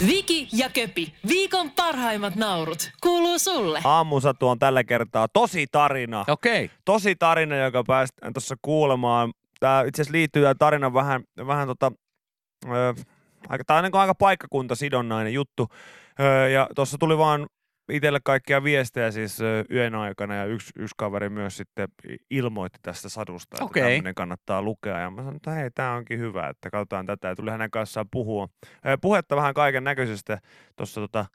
Viki 0.00 0.48
ja 0.52 0.70
Köpi, 0.70 1.14
viikon 1.28 1.70
parhaimmat 1.70 2.36
naurut, 2.36 2.90
kuuluu 3.02 3.38
sulle. 3.38 3.80
Aamusatu 3.84 4.48
on 4.48 4.58
tällä 4.58 4.84
kertaa 4.84 5.28
tosi 5.32 5.66
tarina. 5.72 6.24
Okei. 6.28 6.70
Tosi 6.84 7.16
tarina, 7.16 7.56
joka 7.56 7.84
päästään 7.86 8.32
tuossa 8.32 8.56
kuulemaan. 8.62 9.32
Tämä 9.60 9.82
itse 9.86 10.02
asiassa 10.02 10.12
liittyy 10.12 10.42
tämä 10.42 10.54
tarina 10.54 10.94
vähän, 10.94 11.22
vähän 11.46 11.68
tota, 11.68 11.92
ö, 12.64 12.94
aika, 13.48 13.64
tää 13.64 13.76
on 13.76 13.84
niin 13.84 13.96
aika 13.96 14.14
paikkakuntasidonnainen 14.14 15.34
juttu. 15.34 15.68
Ö, 16.20 16.48
ja 16.48 16.68
tuossa 16.74 16.98
tuli 16.98 17.18
vaan 17.18 17.46
itselle 17.88 18.20
kaikkia 18.24 18.64
viestejä 18.64 19.10
siis 19.10 19.38
yön 19.70 19.94
aikana 19.94 20.34
ja 20.34 20.44
yksi, 20.44 20.72
yksi 20.78 20.94
kaveri 20.96 21.28
myös 21.28 21.56
sitten 21.56 21.88
ilmoitti 22.30 22.78
tästä 22.82 23.08
sadusta, 23.08 23.56
että 23.56 23.64
Okei. 23.64 23.82
tämmöinen 23.82 24.14
kannattaa 24.14 24.62
lukea. 24.62 24.98
Ja 24.98 25.10
mä 25.10 25.16
sanoin, 25.16 25.36
että 25.36 25.50
hei, 25.50 25.70
tämä 25.70 25.94
onkin 25.94 26.18
hyvä, 26.18 26.48
että 26.48 26.70
katsotaan 26.70 27.06
tätä. 27.06 27.28
Ja 27.28 27.36
tuli 27.36 27.50
hänen 27.50 27.70
kanssaan 27.70 28.06
puhua. 28.10 28.48
Puhetta 29.00 29.36
vähän 29.36 29.54
kaiken 29.54 29.84
näköisestä 29.84 30.38
tuossa 30.76 31.00
tota 31.00 31.26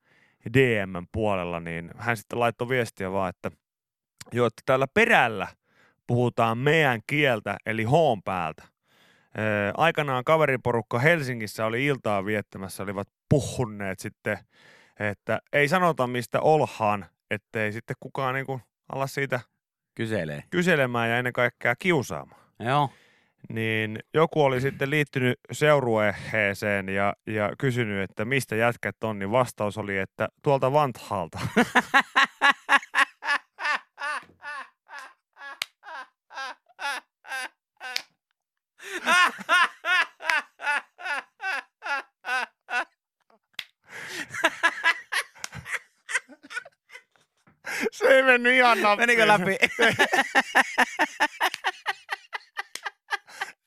DM 0.53 1.05
puolella, 1.11 1.59
niin 1.59 1.91
hän 1.97 2.17
sitten 2.17 2.39
laittoi 2.39 2.69
viestiä 2.69 3.11
vaan, 3.11 3.29
että 3.29 3.51
joo, 4.31 4.47
että 4.47 4.61
täällä 4.65 4.87
perällä 4.93 5.47
puhutaan 6.07 6.57
meidän 6.57 7.01
kieltä, 7.07 7.57
eli 7.65 7.83
hoon 7.83 8.23
päältä. 8.23 8.63
Aikanaan 9.77 10.23
kaveriporukka 10.23 10.99
Helsingissä 10.99 11.65
oli 11.65 11.85
iltaa 11.85 12.25
viettämässä, 12.25 12.83
olivat 12.83 13.07
puhuneet 13.29 13.99
sitten, 13.99 14.37
että 14.99 15.39
ei 15.53 15.67
sanota 15.67 16.07
mistä 16.07 16.41
olhaan, 16.41 17.05
ettei 17.31 17.71
sitten 17.71 17.95
kukaan 17.99 18.33
niinku 18.33 18.61
ala 18.93 19.07
siitä 19.07 19.39
Kyselee. 19.95 20.43
kyselemään 20.49 21.09
ja 21.09 21.17
ennen 21.17 21.33
kaikkea 21.33 21.75
kiusaamaan. 21.75 22.41
Joo. 22.59 22.89
Niin 23.49 23.99
joku 24.13 24.43
oli 24.43 24.61
sitten 24.61 24.89
liittynyt 24.89 25.39
seurueheeseen 25.51 26.89
ja, 26.89 27.13
ja 27.27 27.51
kysynyt, 27.57 28.09
että 28.09 28.25
mistä 28.25 28.55
jätkät 28.55 29.03
on, 29.03 29.19
niin 29.19 29.31
vastaus 29.31 29.77
oli, 29.77 29.97
että 29.97 30.27
tuolta 30.43 30.73
Vanthalta. 30.73 31.39
nappiin. 48.63 48.97
Menikö 48.99 49.27
läpi? 49.27 49.57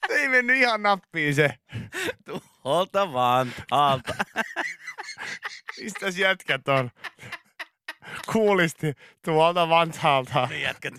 Se 0.06 0.14
ei 0.20 0.28
mennyt 0.28 0.56
ihan 0.56 0.82
nappiin 0.82 1.34
se. 1.34 1.50
Tuolta 2.62 3.12
vaan 3.12 3.52
alta. 3.70 4.14
Mistäs 5.80 6.18
jätkät 6.18 6.68
on? 6.68 6.90
Kuulisti 8.32 8.92
tuolta 9.24 9.68
Vanthalta. 9.68 10.48
Jätkät. 10.62 10.94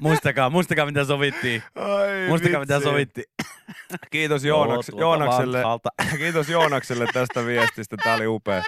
Muistakaa, 0.00 0.50
muistakaa 0.50 0.86
mitä 0.86 1.04
sovittiin. 1.04 1.62
Ai 1.74 2.28
Muistakaa 2.28 2.60
mitä 2.60 2.74
vitsi. 2.74 2.88
sovittiin. 2.88 3.24
Kiitos 4.10 4.44
Joonaks, 4.44 4.88
Joonakselle, 4.98 5.56
Vantaalta. 5.62 5.88
kiitos 6.18 6.48
Joonakselle 6.48 7.06
tästä 7.12 7.46
viestistä. 7.46 7.96
Tämä 7.96 8.14
oli 8.16 8.26
upea. 8.26 8.62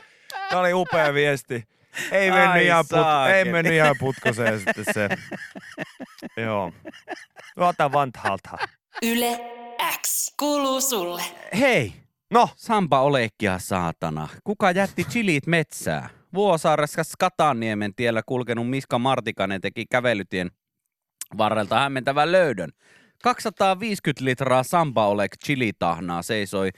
Tämä 0.49 0.61
oli 0.61 0.73
upea 0.73 1.15
viesti. 1.15 1.65
Ei 2.13 2.31
mennyt, 2.31 2.51
Ai 2.51 2.67
ihan, 2.67 2.85
put, 2.91 3.35
ei 3.35 3.45
mennyt 3.45 3.73
ihan 3.73 3.97
putkoseen 3.99 4.61
sitten 4.61 4.85
se. 4.95 5.09
Joo. 6.37 6.73
Tuolta 7.55 7.93
Vanthalta. 7.93 8.59
Yle 9.03 9.41
X 10.03 10.35
kuuluu 10.39 10.81
sulle. 10.81 11.23
Hei, 11.59 11.93
No, 12.31 12.49
Sampa 12.57 13.01
olekkia 13.01 13.59
saatana. 13.59 14.29
Kuka 14.45 14.71
jätti 14.71 15.05
chilit 15.05 15.47
metsää? 15.47 16.09
Vuosaaressa 16.35 17.05
Skatanniemen 17.05 17.95
tiellä 17.95 18.23
kulkenut 18.27 18.71
Miska 18.71 18.99
Martikainen 18.99 19.61
teki 19.61 19.87
kävelytien 19.91 20.51
varrelta 21.39 21.79
hämmentävän 21.79 22.33
löydön. 22.33 22.71
250 23.23 24.25
litraa 24.25 24.63
Sampa 24.63 25.07
olek 25.07 25.33
chilitahnaa 25.47 26.23
seisoi 26.23 26.71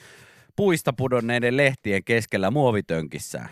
puista 0.57 0.93
pudonneiden 0.93 1.57
lehtien 1.57 2.05
keskellä 2.05 2.51
muovitönkissään. 2.51 3.49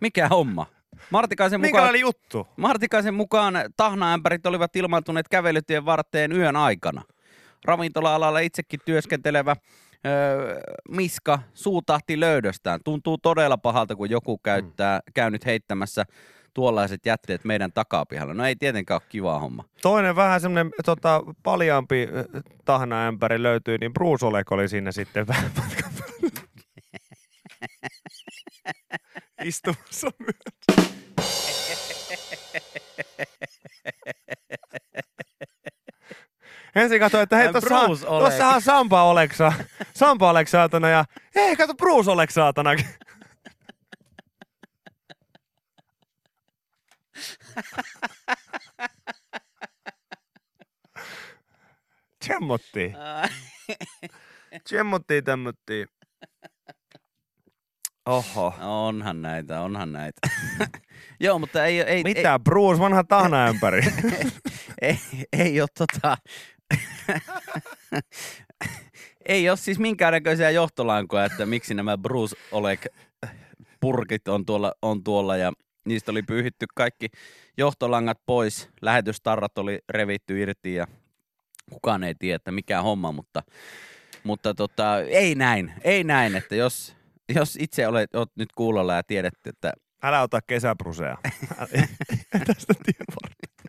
Mikä 0.00 0.28
homma? 0.28 0.66
Martikaisen 1.10 1.60
mukaan, 1.60 1.68
minkälainen 1.68 2.00
juttu? 2.00 2.48
Martikaisen 2.56 3.14
mukaan 3.14 3.54
tahnaämpärit 3.76 4.46
olivat 4.46 4.76
ilmaantuneet 4.76 5.28
kävelytien 5.28 5.84
varteen 5.84 6.32
yön 6.32 6.56
aikana. 6.56 7.02
Ravintola-alalla 7.64 8.38
itsekin 8.38 8.80
työskentelevä 8.84 9.56
öö, 10.06 10.60
Miska 10.88 11.38
suutahti 11.54 12.20
löydöstään. 12.20 12.80
Tuntuu 12.84 13.18
todella 13.18 13.58
pahalta, 13.58 13.96
kun 13.96 14.10
joku 14.10 14.38
käyttää, 14.38 15.00
käynyt 15.14 15.46
heittämässä 15.46 16.04
tuollaiset 16.54 17.06
jätteet 17.06 17.44
meidän 17.44 17.72
takapihalla. 17.72 18.34
No 18.34 18.46
ei 18.46 18.56
tietenkään 18.56 19.00
ole 19.02 19.08
kiva 19.08 19.38
homma. 19.38 19.64
Toinen 19.82 20.16
vähän 20.16 20.40
semmoinen 20.40 20.72
tota, 20.84 21.22
paljaampi 21.42 22.08
tahnaämpäri 22.64 23.42
löytyi, 23.42 23.78
niin 23.78 23.92
Bruce 23.92 24.26
Olek 24.26 24.52
oli 24.52 24.68
siinä 24.68 24.92
sitten 24.92 25.26
vähän. 25.26 25.50
Istumassa 29.44 30.10
myös. 30.18 30.36
Ensin 36.74 37.00
katsoin, 37.00 37.22
että 37.22 37.36
hei, 37.36 37.52
tossahan, 37.52 37.90
tossahan 38.00 38.62
Sampa 38.62 39.02
Oleksa, 39.02 39.52
Sampa 39.94 40.30
Olek 40.30 40.48
saatana 40.48 40.88
ja 40.88 41.04
hei, 41.34 41.56
kato 41.56 41.74
Bruce 41.74 42.10
Olek 42.10 42.30
saatana. 42.30 42.70
Tsemmottiin. 52.20 52.96
Tsemmottiin 54.64 55.24
tämmöttiin. 55.24 55.88
Oho. 58.08 58.54
Onhan 58.60 59.22
näitä, 59.22 59.60
onhan 59.60 59.92
näitä. 59.92 60.20
Joo, 61.20 61.38
mutta 61.38 61.64
ei, 61.64 61.80
ei, 61.80 62.02
Mitä, 62.02 62.38
Bruce, 62.38 62.80
vanha 62.80 63.04
tahnaämpäri? 63.04 63.80
ei, 64.82 64.98
ei 65.32 65.60
ole 65.60 65.68
tota... 65.78 66.16
ei 69.26 69.48
ole 69.48 69.56
siis 69.56 69.78
minkäännäköisiä 69.78 70.50
johtolankoja, 70.50 71.24
että 71.24 71.46
miksi 71.46 71.74
nämä 71.74 71.98
Bruce 71.98 72.36
Oleg 72.52 72.84
purkit 73.80 74.28
on 74.28 74.46
tuolla, 74.46 74.72
on 74.82 75.04
tuolla 75.04 75.36
ja 75.36 75.52
niistä 75.84 76.10
oli 76.10 76.22
pyyhitty 76.22 76.66
kaikki 76.74 77.08
johtolangat 77.56 78.18
pois. 78.26 78.68
Lähetystarrat 78.82 79.58
oli 79.58 79.78
revitty 79.88 80.40
irti 80.40 80.74
ja 80.74 80.86
kukaan 81.70 82.04
ei 82.04 82.14
tiedä, 82.18 82.36
että 82.36 82.52
mikä 82.52 82.82
homma, 82.82 83.12
mutta, 83.12 83.42
mutta 84.24 84.54
tota, 84.54 85.00
ei 85.00 85.34
näin, 85.34 85.72
ei 85.84 86.04
näin, 86.04 86.36
että 86.36 86.56
jos, 86.56 86.97
jos 87.34 87.56
itse 87.60 87.86
olet, 87.88 88.14
olet 88.14 88.30
nyt 88.36 88.52
kuulolla 88.52 88.94
ja 88.94 89.02
tiedät, 89.02 89.34
että 89.46 89.72
Älä 90.02 90.22
ota 90.22 90.40
kesäbrusea. 90.46 91.16
Tästä 92.46 92.74
tien 92.84 93.06
varresta. 93.22 93.68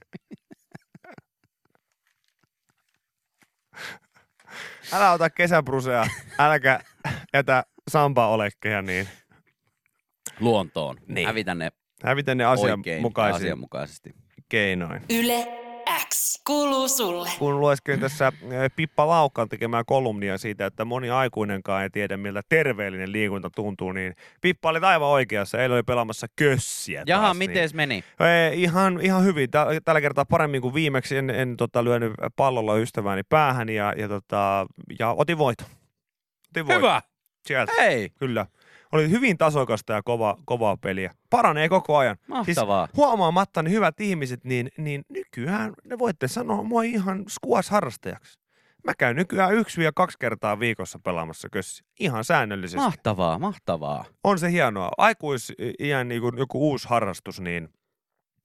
Älä 4.93 5.11
ota 5.11 5.29
kesäbrusea, 5.29 6.05
äläkä 6.39 6.79
jätä 7.33 7.63
Sampa 7.89 8.27
olekkeja, 8.27 8.81
niin 8.81 9.07
luontoon, 10.39 10.97
Niin. 11.07 11.27
hävitä 11.27 11.55
ne 11.55 11.71
hävitä 12.03 12.35
ne 12.35 12.47
oikein 12.47 12.59
asianmukaisin 12.79 13.35
asianmukaisesti. 13.35 14.13
keinoin. 14.49 15.01
Yle 15.09 15.47
X 16.07 16.41
kuuluu 16.47 16.87
sulle. 16.87 17.29
Kun 17.39 17.59
lueskelin 17.59 17.99
tässä 17.99 18.27
äh, 18.27 18.33
Pippa 18.75 19.07
Laukan 19.07 19.49
tekemää 19.49 19.83
kolumnia 19.83 20.37
siitä, 20.37 20.65
että 20.65 20.85
moni 20.85 21.09
aikuinenkaan 21.09 21.83
ei 21.83 21.89
tiedä, 21.89 22.17
miltä 22.17 22.41
terveellinen 22.49 23.11
liikunta 23.11 23.49
tuntuu, 23.49 23.91
niin 23.91 24.15
Pippa 24.41 24.69
oli 24.69 24.79
aivan 24.79 25.07
oikeassa. 25.07 25.57
Eilen 25.61 25.75
oli 25.75 25.83
pelaamassa 25.83 26.27
kössiä 26.35 27.03
Jaha, 27.05 27.23
taas, 27.23 27.37
miten 27.37 27.55
niin 27.55 27.75
meni? 27.75 28.03
Ei, 28.19 28.63
ihan, 28.63 28.99
ihan 29.01 29.23
hyvin. 29.23 29.51
Tä- 29.51 29.67
Tällä 29.85 30.01
kertaa 30.01 30.25
paremmin 30.25 30.61
kuin 30.61 30.73
viimeksi. 30.73 31.17
En, 31.17 31.29
en 31.29 31.57
tota, 31.57 31.83
lyönyt 31.83 32.13
pallolla 32.35 32.75
ystävääni 32.77 33.21
päähän 33.29 33.69
ja, 33.69 33.93
ja, 33.97 34.07
tota, 34.07 34.65
ja 34.99 35.11
otin 35.11 35.37
voiton. 35.37 35.67
Otin 36.51 36.67
voiton. 36.67 36.81
Hyvä! 36.81 37.01
Sieltä, 37.47 37.71
Hei! 37.79 38.09
kyllä. 38.09 38.45
Oli 38.93 39.09
hyvin 39.09 39.37
tasokasta 39.37 39.93
ja 39.93 40.03
kova, 40.03 40.37
kovaa 40.45 40.77
peliä. 40.77 41.13
Paranee 41.29 41.69
koko 41.69 41.97
ajan. 41.97 42.17
Mahtavaa. 42.27 42.85
Siis 42.85 42.97
huomaamatta 42.97 43.63
ne 43.63 43.69
hyvät 43.69 44.01
ihmiset, 44.01 44.43
niin, 44.43 44.69
niin 44.77 45.05
nykyään 45.09 45.73
ne 45.83 45.99
voitte 45.99 46.27
sanoa 46.27 46.63
mua 46.63 46.83
ihan 46.83 47.25
squash-harrastajaksi. 47.29 48.39
Mä 48.83 48.93
käyn 48.97 49.15
nykyään 49.15 49.53
yksi 49.53 49.83
ja 49.83 49.91
kaksi 49.95 50.17
kertaa 50.19 50.59
viikossa 50.59 50.99
pelaamassa 50.99 51.49
kössiä. 51.49 51.85
Ihan 51.99 52.23
säännöllisesti. 52.23 52.85
Mahtavaa, 52.85 53.39
mahtavaa. 53.39 54.05
On 54.23 54.39
se 54.39 54.51
hienoa. 54.51 54.91
Aikuisiän 54.97 56.07
niin 56.07 56.21
kuin 56.21 56.37
joku 56.37 56.69
uusi 56.69 56.87
harrastus, 56.89 57.39
niin 57.41 57.69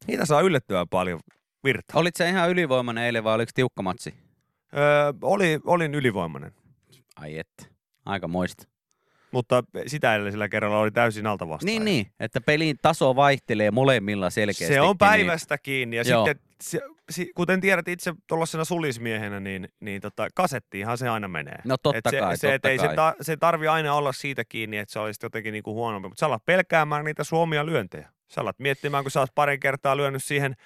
niitä 0.07 0.27
saa 0.27 0.41
yllättävän 0.41 0.89
paljon 0.89 1.21
virtaa. 1.65 2.01
Olit 2.01 2.17
sä 2.17 2.29
ihan 2.29 2.51
ylivoimainen 2.51 3.05
eilen 3.05 3.25
vai 3.25 3.35
oliko 3.35 3.51
tiukka 3.55 3.83
matsi? 3.83 4.15
Öö, 4.77 5.13
oli, 5.23 5.61
olin 5.65 5.95
ylivoimainen. 5.95 6.53
Ai 7.17 7.39
et. 7.39 7.73
Aika 8.07 8.29
moista. 8.29 8.74
Mutta 9.35 9.65
sitä 9.87 10.15
edellisellä 10.15 10.49
kerralla 10.49 10.79
oli 10.79 10.91
täysin 10.91 11.27
alta 11.27 11.49
vastaan. 11.49 11.67
Niin, 11.67 11.85
niin, 11.85 12.07
että 12.21 12.41
pelin 12.41 12.77
taso 12.83 13.17
vaihtelee 13.17 13.71
molemmilla 13.71 14.31
selkeästi. 14.31 14.75
Se 14.75 14.81
on 14.81 14.99
päivästä 14.99 15.59
kiinni. 15.59 15.97
Ja 15.97 16.03
Joo. 16.07 16.27
sitten, 16.27 16.47
se, 16.61 16.81
si, 17.11 17.33
kuten 17.35 17.61
tiedät 17.61 17.89
itse 17.89 18.13
tuollaisena 18.27 18.65
sulismiehenä, 18.65 19.41
niin, 19.41 19.69
niin 19.81 20.01
tota, 20.01 20.29
kasettiinhan 20.35 20.99
se 20.99 21.09
aina 21.09 21.29
menee. 21.29 21.59
No 21.65 21.77
totta 21.83 21.99
Et 21.99 22.05
se, 22.11 22.21
kai, 22.21 22.37
se, 22.37 22.55
et 22.55 22.63
totta 22.63 22.69
ei 22.69 22.79
se, 22.79 22.87
kai. 22.87 22.97
ta, 22.97 23.15
se 23.21 23.37
tarvi 23.37 23.69
aina 23.69 23.95
olla 23.95 24.13
siitä 24.13 24.45
kiinni, 24.49 24.79
että 24.79 24.93
se 24.93 24.99
olisi 24.99 25.19
jotenkin 25.23 25.53
niinku 25.53 25.75
huonompi. 25.75 26.09
Mutta 26.09 26.21
sä 26.21 26.27
alat 26.27 26.45
pelkäämään 26.45 27.05
niitä 27.05 27.25
suomia 27.25 27.67
lyöntejä. 27.67 28.09
Sä 28.29 28.41
alat 28.41 28.59
miettimään, 28.59 29.05
kun 29.05 29.11
sä 29.11 29.21
oot 29.21 29.35
parin 29.35 29.61
kertaa 29.61 29.97
lyönyt 29.97 30.25
siihen 30.25 30.57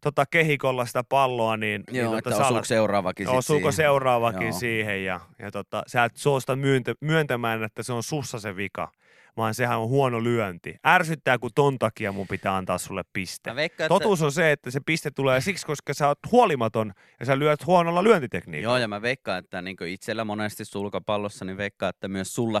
tota, 0.00 0.26
kehikolla 0.26 0.86
sitä 0.86 1.04
palloa, 1.04 1.56
niin, 1.56 1.84
Joo, 1.90 2.08
niin 2.08 2.18
että 2.18 2.30
sä 2.30 2.46
osuuko 2.46 2.64
seuraavakin 2.64 3.28
Osuuko 3.28 3.60
siihen? 3.60 3.72
seuraavakin 3.72 4.48
Joo. 4.48 4.58
siihen 4.58 5.04
ja, 5.04 5.20
ja 5.38 5.50
tota, 5.50 5.82
sä 5.86 6.04
et 6.04 6.16
suosta 6.16 6.56
myöntä, 6.56 6.94
myöntämään, 7.00 7.62
että 7.62 7.82
se 7.82 7.92
on 7.92 8.02
sussa 8.02 8.38
se 8.40 8.56
vika, 8.56 8.92
vaan 9.36 9.54
sehän 9.54 9.78
on 9.78 9.88
huono 9.88 10.24
lyönti. 10.24 10.76
Ärsyttää, 10.86 11.38
kun 11.38 11.50
ton 11.54 11.78
takia 11.78 12.12
mun 12.12 12.28
pitää 12.28 12.56
antaa 12.56 12.78
sulle 12.78 13.02
piste. 13.12 13.56
Veikkaan, 13.56 13.86
että... 13.86 13.94
Totuus 13.94 14.22
on 14.22 14.32
se, 14.32 14.52
että 14.52 14.70
se 14.70 14.80
piste 14.86 15.10
tulee 15.10 15.40
siksi, 15.40 15.66
koska 15.66 15.94
sä 15.94 16.08
oot 16.08 16.18
huolimaton 16.32 16.92
ja 17.20 17.26
sä 17.26 17.38
lyöt 17.38 17.66
huonolla 17.66 18.04
lyöntitekniikalla. 18.04 18.76
Joo, 18.76 18.80
ja 18.82 18.88
mä 18.88 19.02
veikkaan, 19.02 19.38
että 19.38 19.62
niin 19.62 19.76
itsellä 19.88 20.24
monesti 20.24 20.64
sulkapallossa, 20.64 21.44
niin 21.44 21.56
veikkaan, 21.56 21.90
että 21.90 22.08
myös 22.08 22.34
sulla, 22.34 22.60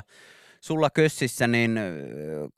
sulla 0.60 0.90
kössissä, 0.90 1.46
niin 1.46 1.80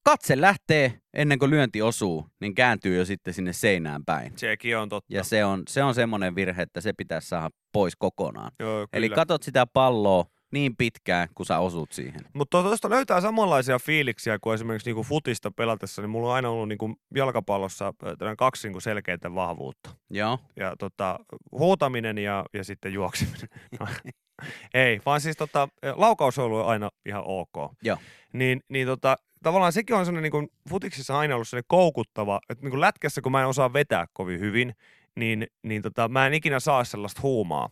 katse 0.05 0.41
lähtee 0.41 1.01
ennen 1.15 1.39
kuin 1.39 1.51
lyönti 1.51 1.83
osuu, 1.83 2.27
niin 2.41 2.55
kääntyy 2.55 2.97
jo 2.97 3.05
sitten 3.05 3.35
sinne 3.35 3.53
seinään 3.53 4.05
päin. 4.05 4.33
Sekin 4.37 4.79
on 4.79 4.89
totta. 4.89 5.15
Ja 5.15 5.25
se 5.25 5.45
on, 5.45 5.63
se 5.69 5.83
on 5.83 5.95
semmoinen 5.95 6.35
virhe, 6.35 6.63
että 6.63 6.81
se 6.81 6.93
pitäisi 6.93 7.29
saada 7.29 7.51
pois 7.73 7.97
kokonaan. 7.97 8.53
Joo, 8.61 8.87
Eli 8.93 9.07
kyllä. 9.07 9.15
katot 9.17 9.43
sitä 9.43 9.67
palloa 9.67 10.25
niin 10.53 10.77
pitkään, 10.77 11.29
kun 11.35 11.47
sä 11.47 11.59
osut 11.59 11.93
siihen. 11.93 12.21
Mutta 12.35 12.63
tuosta 12.63 12.91
löytää 12.91 13.21
samanlaisia 13.21 13.79
fiiliksiä 13.79 14.39
kuin 14.39 14.55
esimerkiksi 14.55 14.89
niinku 14.89 15.03
futista 15.03 15.51
pelatessa, 15.51 16.03
niin 16.03 16.11
mulla 16.11 16.29
on 16.29 16.35
aina 16.35 16.49
ollut 16.49 16.69
niinku 16.69 16.95
jalkapallossa 17.15 17.95
kaksi 18.39 18.69
niinku 18.69 18.81
selkeää 18.81 19.35
vahvuutta. 19.35 19.91
Joo, 20.11 20.39
ja 20.57 20.77
tota, 20.79 21.19
huutaminen 21.53 22.19
ja, 22.19 22.45
ja 22.53 22.65
sitten 22.65 22.93
juokseminen. 22.93 23.49
No, 23.81 23.87
ei, 24.75 25.01
vaan 25.07 25.21
siis 25.21 25.37
tota, 25.37 25.69
laukaus 25.97 26.39
on 26.39 26.45
ollut 26.45 26.67
aina 26.67 26.91
ihan 27.07 27.23
ok. 27.27 27.73
Joo. 27.83 27.99
Niin, 28.33 28.61
niin 28.69 28.87
tota, 28.87 29.17
tavallaan 29.43 29.73
sekin 29.73 29.97
on 29.97 30.07
sellainen 30.07 30.33
niin 30.33 30.51
futiksissa 30.69 31.19
aina 31.19 31.35
ollut 31.35 31.49
sellainen 31.49 31.65
koukuttava, 31.69 32.41
että 32.49 32.65
niin 32.65 32.71
kuin 32.71 32.81
lätkässä 32.81 33.21
kun 33.21 33.33
mä 33.33 33.41
en 33.41 33.47
osaa 33.47 33.73
vetää 33.73 34.07
kovin 34.13 34.41
hyvin, 34.41 34.75
niin, 35.17 35.47
niin 35.63 35.83
tota, 35.83 36.09
mä 36.09 36.27
en 36.27 36.35
ikinä 36.35 36.61
saa 36.61 36.85
sellaista 36.85 37.21
huumaa. 37.23 37.71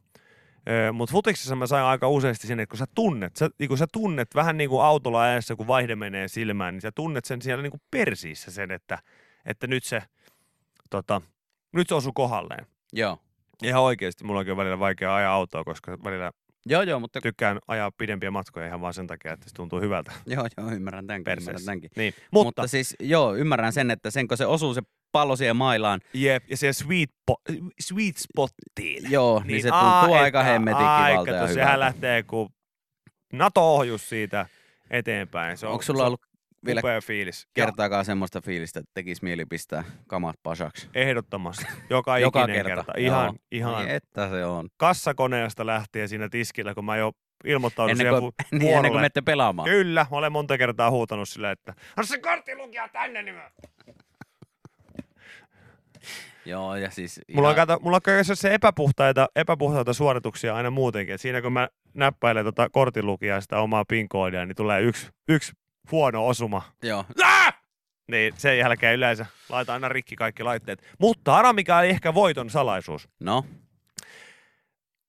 Mutta 0.92 1.12
futiksessa 1.12 1.56
mä 1.56 1.66
sain 1.66 1.84
aika 1.84 2.08
useasti 2.08 2.46
sen, 2.46 2.60
että 2.60 2.70
kun 2.70 2.78
sä 2.78 2.86
tunnet, 2.94 3.36
sä, 3.36 3.50
niin 3.58 3.68
kun 3.68 3.78
sä 3.78 3.86
tunnet 3.92 4.34
vähän 4.34 4.56
niin 4.56 4.70
kuin 4.70 4.82
autolla 4.82 5.24
äänessä, 5.24 5.56
kun 5.56 5.66
vaihde 5.66 5.96
menee 5.96 6.28
silmään, 6.28 6.74
niin 6.74 6.80
sä 6.80 6.92
tunnet 6.92 7.24
sen 7.24 7.42
siellä 7.42 7.62
niin 7.62 7.70
kuin 7.70 7.82
persiissä 7.90 8.50
sen, 8.50 8.70
että, 8.70 8.98
että 9.46 9.66
nyt 9.66 9.84
se, 9.84 10.02
tota, 10.90 11.22
nyt 11.72 11.88
se 11.88 11.94
osui 11.94 12.12
kohdalleen. 12.14 12.66
joo. 12.92 13.18
Ihan 13.62 13.82
oikeasti 13.82 14.24
mulla 14.24 14.40
onkin 14.40 14.56
välillä 14.56 14.78
vaikea 14.78 15.14
ajaa 15.14 15.34
autoa, 15.34 15.64
koska 15.64 15.98
välillä 16.04 16.32
Joo, 16.66 16.82
joo, 16.82 17.00
mutta 17.00 17.20
tykkään 17.20 17.58
ajaa 17.68 17.90
pidempiä 17.90 18.30
matkoja 18.30 18.66
ihan 18.66 18.80
vaan 18.80 18.94
sen 18.94 19.06
takia, 19.06 19.32
että 19.32 19.48
se 19.48 19.54
tuntuu 19.54 19.80
hyvältä 19.80 20.12
joo, 20.26 20.46
joo, 20.56 20.70
ymmärrän 20.70 21.06
tämänkin, 21.06 21.32
ymmärrän 21.38 21.64
tämänkin. 21.64 21.90
Niin. 21.96 22.14
Mutta, 22.30 22.44
Mutta, 22.44 22.66
siis 22.66 22.96
joo, 23.00 23.34
ymmärrän 23.36 23.72
sen, 23.72 23.90
että 23.90 24.10
sen 24.10 24.28
kun 24.28 24.36
se 24.36 24.46
osuu 24.46 24.74
se 24.74 24.82
pallo 25.12 25.36
siihen 25.36 25.56
mailaan, 25.56 26.00
jep, 26.14 26.44
ja 26.50 26.56
siihen 26.56 26.74
sweet, 26.74 27.10
po- 27.30 27.54
sweet 27.80 28.16
spottiin. 28.16 29.10
joo, 29.10 29.38
niin, 29.38 29.46
niin 29.46 29.62
se 29.62 29.68
tuntuu 29.68 30.14
aa, 30.14 30.20
aika 30.22 30.42
hemmetin 30.42 30.76
kivalta 30.78 31.10
ja 31.10 31.16
kato, 31.16 31.32
hyvältä. 31.32 31.54
Sehän 31.54 31.80
lähtee 31.80 32.22
kuin 32.22 32.48
NATO-ohjus 33.32 34.08
siitä 34.08 34.46
eteenpäin. 34.90 35.56
Se 35.56 35.66
on, 35.66 35.72
Onko 35.72 35.82
sulla 35.82 36.06
ollut 36.06 36.20
vielä 36.66 36.80
upea 36.80 37.00
fiilis. 37.00 37.42
Ja 37.42 37.66
kertaakaan 37.66 38.04
semmoista 38.04 38.40
fiilistä, 38.40 38.80
että 38.80 38.90
tekisi 38.94 39.24
mieli 39.24 39.44
pistää 39.44 39.84
kamat 40.06 40.36
pasaksi? 40.42 40.88
Ehdottomasti. 40.94 41.64
Joka, 41.90 42.18
Joka 42.28 42.40
ikinen 42.42 42.56
kerta. 42.56 42.74
kerta. 42.74 42.92
Ihan, 42.96 43.24
Joo. 43.26 43.34
ihan 43.50 43.84
Niin, 43.84 43.94
että 43.96 44.28
se 44.30 44.44
on. 44.44 44.68
kassakoneesta 44.76 45.66
lähtien 45.66 46.08
siinä 46.08 46.28
tiskillä, 46.28 46.74
kun 46.74 46.84
mä 46.84 46.96
jo 46.96 47.12
ilmoittaudun 47.44 47.90
Ennen 47.90 48.04
siihen 48.06 48.20
kuin, 48.20 48.32
vu- 48.52 48.58
niin, 48.58 48.74
ennen 48.76 48.90
kuin 48.92 49.00
menette 49.00 49.20
pelaamaan. 49.20 49.68
Kyllä, 49.68 50.06
mä 50.10 50.16
olen 50.16 50.32
monta 50.32 50.58
kertaa 50.58 50.90
huutanut 50.90 51.28
silleen, 51.28 51.52
että 51.52 51.74
on 51.96 52.06
se 52.06 52.18
korttilukija 52.18 52.88
tänne, 52.88 53.22
niin 53.22 53.34
mä... 53.34 53.50
Joo, 56.44 56.76
ja 56.76 56.90
siis 56.90 57.20
Mulla 57.34 57.48
on, 57.48 57.54
ihan- 57.54 57.66
kato, 57.68 57.82
mulla 57.82 57.96
on 57.96 58.02
kaikessa 58.02 58.34
se 58.34 58.54
epäpuhtaita, 58.54 59.28
epäpuhtaita 59.36 59.92
suorituksia 59.92 60.56
aina 60.56 60.70
muutenkin. 60.70 61.14
Et 61.14 61.20
siinä 61.20 61.42
kun 61.42 61.52
mä 61.52 61.68
näppäilen 61.94 62.44
tota 62.44 62.68
kortinlukijaa 62.70 63.36
ja 63.36 63.40
sitä 63.40 63.58
omaa 63.60 63.84
pinkoodia, 63.88 64.46
niin 64.46 64.56
tulee 64.56 64.80
yksi, 64.82 65.08
yksi 65.28 65.52
huono 65.90 66.26
osuma. 66.26 66.62
Joo, 66.82 67.04
Lää! 67.18 67.52
Niin 68.10 68.34
sen 68.38 68.58
jälkeen 68.58 68.94
yleensä 68.94 69.26
laitan 69.48 69.72
aina 69.72 69.88
rikki 69.88 70.16
kaikki 70.16 70.42
laitteet. 70.42 70.82
Mutta 70.98 71.36
arva 71.36 71.52
mikä 71.52 71.78
oli 71.78 71.88
ehkä 71.88 72.14
voiton 72.14 72.50
salaisuus. 72.50 73.08
no, 73.20 73.44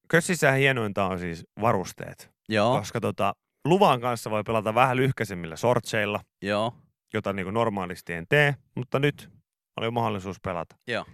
Kössissä 0.08 0.52
hienointa 0.52 1.06
on 1.06 1.20
siis 1.20 1.46
varusteet. 1.62 2.32
joo, 2.50 2.78
Koska 2.78 3.00
tota, 3.00 3.34
luvan 3.66 4.02
kanssa 4.02 4.30
voi 4.32 4.44
pelata 4.44 4.76
vähän 4.76 4.98
lyhkäisemmillä 4.98 5.56
sortseilla, 5.56 6.20
joo, 6.42 6.74
jota 7.14 7.34
niin 7.34 7.54
normaalisti 7.54 8.14
en 8.14 8.26
tee. 8.30 8.56
Mutta 8.76 9.00
nyt 9.00 9.30
oli 9.78 9.92
mahdollisuus 9.92 10.38
pelata. 10.42 10.76
joo. 10.88 11.06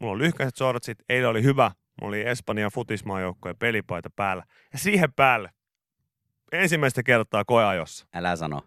Mulla 0.00 0.12
on 0.12 0.18
lyhkäiset 0.18 0.56
sortsit, 0.56 0.98
eilen 1.08 1.28
oli 1.28 1.42
hyvä. 1.42 1.70
Mulla 2.00 2.08
oli 2.08 2.28
Espanjan 2.28 2.70
futismaajoukkojen 2.74 3.56
pelipaita 3.58 4.10
päällä. 4.16 4.44
Ja 4.72 4.78
siihen 4.78 5.12
päälle 5.12 5.50
ensimmäistä 6.52 7.02
kertaa 7.02 7.44
koeajossa. 7.44 8.06
Älä 8.14 8.36
sano. 8.36 8.62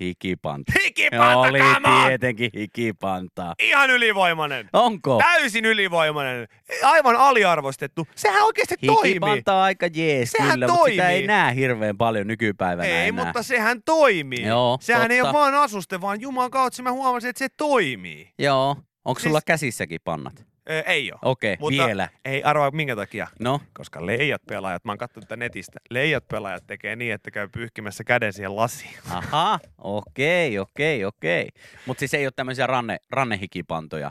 Hikipanta. 0.00 0.72
Hikipanta, 0.84 1.38
Oli 1.38 1.58
come 1.58 2.06
tietenkin 2.08 2.50
hikipanta. 2.54 3.54
Ihan 3.62 3.90
ylivoimainen. 3.90 4.68
Onko? 4.72 5.18
Täysin 5.18 5.64
ylivoimainen. 5.64 6.48
Aivan 6.82 7.16
aliarvostettu. 7.16 8.06
Sehän 8.14 8.42
oikeasti 8.42 8.74
toimii. 8.86 9.08
Hikipanta 9.08 9.54
on 9.54 9.62
aika 9.62 9.86
jees 9.94 10.30
Sehän 10.30 10.52
kyllä, 10.52 10.66
mutta 10.66 10.84
sitä 10.84 11.02
toimii. 11.02 11.20
ei 11.20 11.26
näe 11.26 11.54
hirveän 11.54 11.96
paljon 11.96 12.26
nykypäivänä 12.26 12.88
Ei, 12.88 13.08
enää. 13.08 13.24
mutta 13.24 13.42
sehän 13.42 13.82
toimii. 13.82 14.42
Joo, 14.46 14.78
sehän 14.80 15.10
ei 15.10 15.18
totta. 15.20 15.30
ole 15.30 15.38
vaan 15.38 15.54
asuste, 15.54 16.00
vaan 16.00 16.20
Jumalan 16.20 16.50
kautta 16.50 16.82
mä 16.82 16.92
huomasin, 16.92 17.30
että 17.30 17.38
se 17.38 17.48
toimii. 17.56 18.30
Joo. 18.38 18.76
Onko 19.04 19.18
Siis- 19.20 19.30
sulla 19.30 19.40
käsissäkin 19.46 20.00
pannat? 20.04 20.46
Ei 20.86 21.12
ole. 21.12 21.18
Okei, 21.22 21.56
Mutta- 21.60 21.86
vielä. 21.86 22.08
Ei 22.24 22.42
arvaa 22.42 22.70
minkä 22.70 22.96
takia. 22.96 23.26
No, 23.40 23.60
Koska 23.74 24.06
leijat 24.06 24.42
pelaajat, 24.48 24.84
mä 24.84 24.92
oon 24.92 24.98
katsonut 24.98 25.24
tätä 25.28 25.36
netistä, 25.36 25.78
leijat 25.90 26.28
pelaajat 26.28 26.66
tekee 26.66 26.96
niin, 26.96 27.12
että 27.12 27.30
käy 27.30 27.48
pyyhkimässä 27.48 28.04
käden 28.04 28.32
siihen 28.32 28.56
lasiin. 28.56 28.94
aha, 29.10 29.58
okei, 29.78 30.58
okei, 30.58 31.04
okei. 31.04 31.48
Mutta 31.86 31.98
siis 31.98 32.14
ei 32.14 32.26
ole 32.26 32.32
tämmöisiä 32.36 32.66
ranne, 32.66 32.98
rannehikipantoja. 33.10 34.10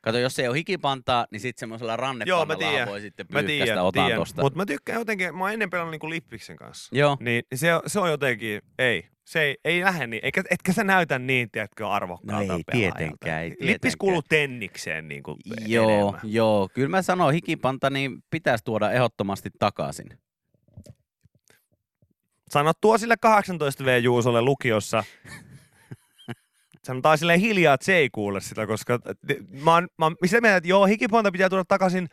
Kato, 0.00 0.18
jos 0.18 0.38
ei 0.38 0.48
ole 0.48 0.56
hikipantaa, 0.56 1.26
niin 1.30 1.40
sitten 1.40 1.60
semmoisella 1.60 1.96
rannepannalla 1.96 2.86
voi 2.86 3.00
sitten 3.00 3.26
pyyhkästä 3.28 3.82
otan 3.82 4.04
tiedän. 4.04 4.20
tosta. 4.20 4.42
Mutta 4.42 4.56
mä 4.56 4.66
tykkään 4.66 4.98
jotenkin, 4.98 5.34
mä 5.36 5.44
oon 5.44 5.52
ennen 5.52 5.70
pelannut 5.70 5.90
niinku 5.90 6.10
lippiksen 6.10 6.56
kanssa. 6.56 6.96
Joo, 6.96 7.16
Niin 7.20 7.42
se, 7.54 7.68
se 7.86 8.00
on 8.00 8.10
jotenkin, 8.10 8.62
ei, 8.78 9.08
se 9.24 9.42
ei, 9.42 9.56
ei 9.64 9.84
lähde 9.84 10.06
niin, 10.06 10.24
eikä, 10.24 10.42
etkä 10.50 10.72
sä 10.72 10.84
näytä 10.84 11.18
niin, 11.18 11.50
tiedätkö, 11.50 11.88
arvokkaalta 11.88 12.52
No 12.52 12.58
ei 12.58 12.62
pelaajalta. 12.66 12.98
tietenkään, 12.98 13.42
ei 13.42 13.48
Lippis 13.50 13.58
tietenkään. 13.66 13.98
kuuluu 13.98 14.22
tennikseen 14.28 15.08
niin 15.08 15.22
kuin 15.22 15.36
joo, 15.66 15.90
enemmän. 15.90 16.20
joo. 16.24 16.68
Kyllä 16.74 16.88
mä 16.88 17.02
sanon, 17.02 17.32
hikipanta 17.32 17.90
niin 17.90 18.18
pitäisi 18.30 18.64
tuoda 18.64 18.90
ehdottomasti 18.90 19.50
takaisin. 19.58 20.06
Sano 22.50 22.72
tuo 22.80 22.98
sille 22.98 23.14
18V 23.26 23.98
Juusolle 24.02 24.42
lukiossa. 24.42 25.04
Sanotaan 26.84 27.18
silleen 27.18 27.40
hiljaa, 27.40 27.74
että 27.74 27.84
se 27.84 27.96
ei 27.96 28.10
kuule 28.10 28.40
sitä, 28.40 28.66
koska 28.66 28.98
mä 29.64 29.74
oon, 29.74 29.88
mä 29.98 30.04
oon 30.06 30.16
sitä 30.24 30.40
mieltä, 30.40 30.56
että 30.56 30.68
joo, 30.68 30.86
hikiponta 30.86 31.32
pitää 31.32 31.48
tuoda 31.48 31.64
takaisin 31.68 32.08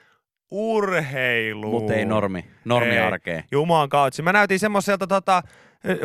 urheiluun. 0.52 1.82
Mutta 1.82 1.94
ei 1.94 2.06
normi, 2.06 2.46
normiarkeen. 2.66 3.44
Jumalan 3.52 3.90
kautta. 3.90 4.24
Mä 4.24 4.34
näytin 4.34 4.60
semmoiselta 4.60 5.08
tota, 5.08 5.44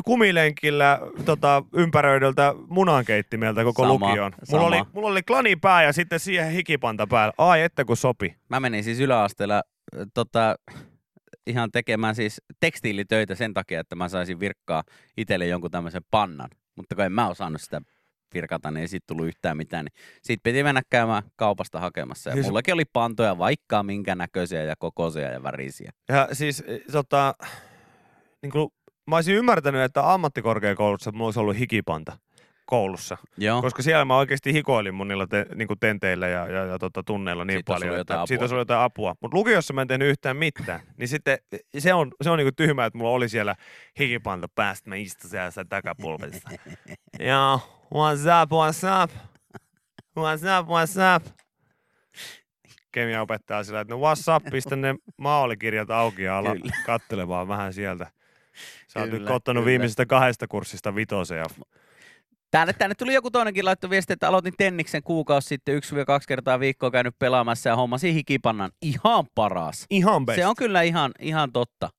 kumilenkillä 0.04 1.00
tota, 1.25 1.62
ympäröidyltä 1.73 2.54
munankeittimeltä 2.69 3.64
koko 3.64 3.83
Sama, 3.83 3.93
lukion. 4.09 4.33
Mulla 4.33 4.62
sama. 4.64 4.66
oli, 4.66 4.83
mulla 4.93 5.09
oli 5.09 5.23
klani 5.23 5.57
pää 5.57 5.83
ja 5.83 5.93
sitten 5.93 6.21
siihen 6.21 6.50
hikipanta 6.52 7.07
päällä. 7.07 7.33
Ai 7.38 7.62
että 7.62 7.85
kun 7.85 7.97
sopi. 7.97 8.37
Mä 8.49 8.61
menin 8.61 8.85
siis 8.85 9.00
yläasteella 9.00 9.62
tota, 10.14 10.57
ihan 11.47 11.71
tekemään 11.73 12.14
siis 12.14 12.43
tekstiilitöitä 12.61 13.35
sen 13.35 13.54
takia, 13.54 13.81
että 13.81 13.97
mä 13.97 14.09
saisin 14.09 14.40
virkkaa 14.40 14.83
itselle 15.16 15.47
jonkun 15.47 15.71
tämmöisen 15.71 16.02
pannan. 16.11 16.50
Mutta 16.76 16.95
kun 16.95 17.04
en 17.04 17.12
mä 17.12 17.28
osannut 17.28 17.62
sitä 17.62 17.81
virkata, 18.35 18.71
niin 18.71 18.81
ei 18.81 18.88
siitä 18.88 19.04
tullut 19.07 19.26
yhtään 19.26 19.57
mitään. 19.57 19.85
Niin 19.85 19.93
siitä 20.23 20.40
piti 20.43 20.62
mennä 20.62 20.83
käymään 20.90 21.23
kaupasta 21.37 21.81
hakemassa. 21.81 22.31
Ja 22.31 22.35
Siis- 22.35 22.47
mullakin 22.47 22.75
oli 22.75 22.85
pantoja 22.85 23.38
vaikka 23.38 23.83
minkä 23.83 24.14
näköisiä 24.14 24.62
ja 24.62 24.76
kokoisia 24.78 25.31
ja 25.31 25.43
värisiä. 25.43 25.93
Ja 26.09 26.28
siis 26.33 26.64
eh, 26.66 26.81
tota, 26.93 27.35
niin 28.43 28.52
kuin, 28.52 28.71
mä 29.06 29.16
olisin 29.16 29.34
ymmärtänyt, 29.34 29.82
että 29.82 30.12
ammattikorkeakoulussa 30.12 31.12
mulla 31.12 31.25
olisi 31.25 31.40
ollut 31.40 31.58
hikipanta. 31.58 32.18
koulussa. 32.66 33.16
Joo. 33.37 33.62
Koska 33.62 33.82
siellä 33.82 34.04
mä 34.04 34.16
oikeasti 34.16 34.52
hikoilin 34.52 34.94
monilla 34.94 35.26
te, 35.26 35.46
niin 35.54 35.68
kuin 35.68 35.78
tenteillä 35.78 36.28
ja, 36.28 36.46
ja, 36.46 36.64
ja 36.64 36.78
tota, 36.78 37.02
tunneilla 37.02 37.44
niin 37.44 37.56
Siitä 37.56 37.73
paljon, 37.73 38.00
että 38.00 38.26
siitä 38.26 38.42
olisi 38.42 38.54
jotain 38.54 38.80
apua. 38.80 39.14
Mutta 39.20 39.37
lukiossa 39.37 39.73
mä 39.75 39.82
en 39.82 39.88
tehnyt 39.88 40.08
yhtään 40.08 40.37
mitään. 40.37 40.80
niin 40.96 41.08
sitten 41.08 41.38
se 41.78 41.94
on, 41.94 42.12
se 42.23 42.30
on 42.30 42.38
niin 42.38 42.46
kuin 42.46 42.56
tyhmää, 42.56 42.87
että 42.87 42.99
mulla 42.99 43.11
oli 43.11 43.28
siellä 43.28 43.54
hikipanta 44.00 44.49
päästä, 44.54 44.88
mä 44.90 44.96
istun 44.96 45.30
siellä 45.30 45.44
jossain 45.46 45.68
takapulpetissa. 45.68 46.49
Joo, 47.28 47.61
what's 47.94 48.42
up, 48.42 48.50
what's 48.52 49.04
up? 49.04 49.11
What's 50.18 50.61
up, 50.61 50.68
what's 50.68 51.16
up? 51.16 51.38
Kemia 52.92 53.23
opettaa 53.23 53.64
sillä, 53.64 53.80
että 53.80 53.94
no 53.94 54.00
what's 54.00 54.37
up, 54.37 54.44
pistä 54.50 54.76
ne 54.76 54.94
maalikirjat 55.18 55.90
auki 55.90 56.23
ja 56.23 56.38
ala 56.38 56.52
Kyllä. 56.52 56.73
kattelemaan 56.87 57.49
vähän 57.49 57.73
sieltä. 57.73 58.11
Sä 58.95 59.01
oot 59.01 59.11
nyt 59.11 59.31
ottanut 59.31 59.61
kyllä. 59.61 59.71
viimeisestä 59.71 60.07
kahdesta 60.07 60.47
kurssista 60.49 60.95
vitosen 60.95 61.39
ja 61.39 61.45
Tänne, 62.51 62.73
tänne 62.73 62.95
tuli 62.95 63.15
joku 63.15 63.31
toinenkin 63.31 63.65
laitto 63.65 63.91
viesti, 63.91 64.13
että 64.13 64.29
aloitin 64.29 64.55
Tenniksen 64.59 65.03
kuukausi 65.03 65.49
sitten 65.49 65.79
1-2 65.79 65.81
kertaa 66.29 66.61
viikkoa 66.61 66.91
käynyt 66.91 67.19
pelaamassa 67.19 67.69
ja 67.69 67.77
hommasin 67.77 68.15
hikipannan. 68.15 68.71
Ihan 68.83 69.25
paras. 69.35 69.87
ihan 69.91 70.27
best. 70.27 70.37
Se 70.37 70.47
on 70.47 70.57
kyllä 70.57 70.83
ihan, 70.83 71.13
ihan 71.21 71.53
totta. 71.53 71.91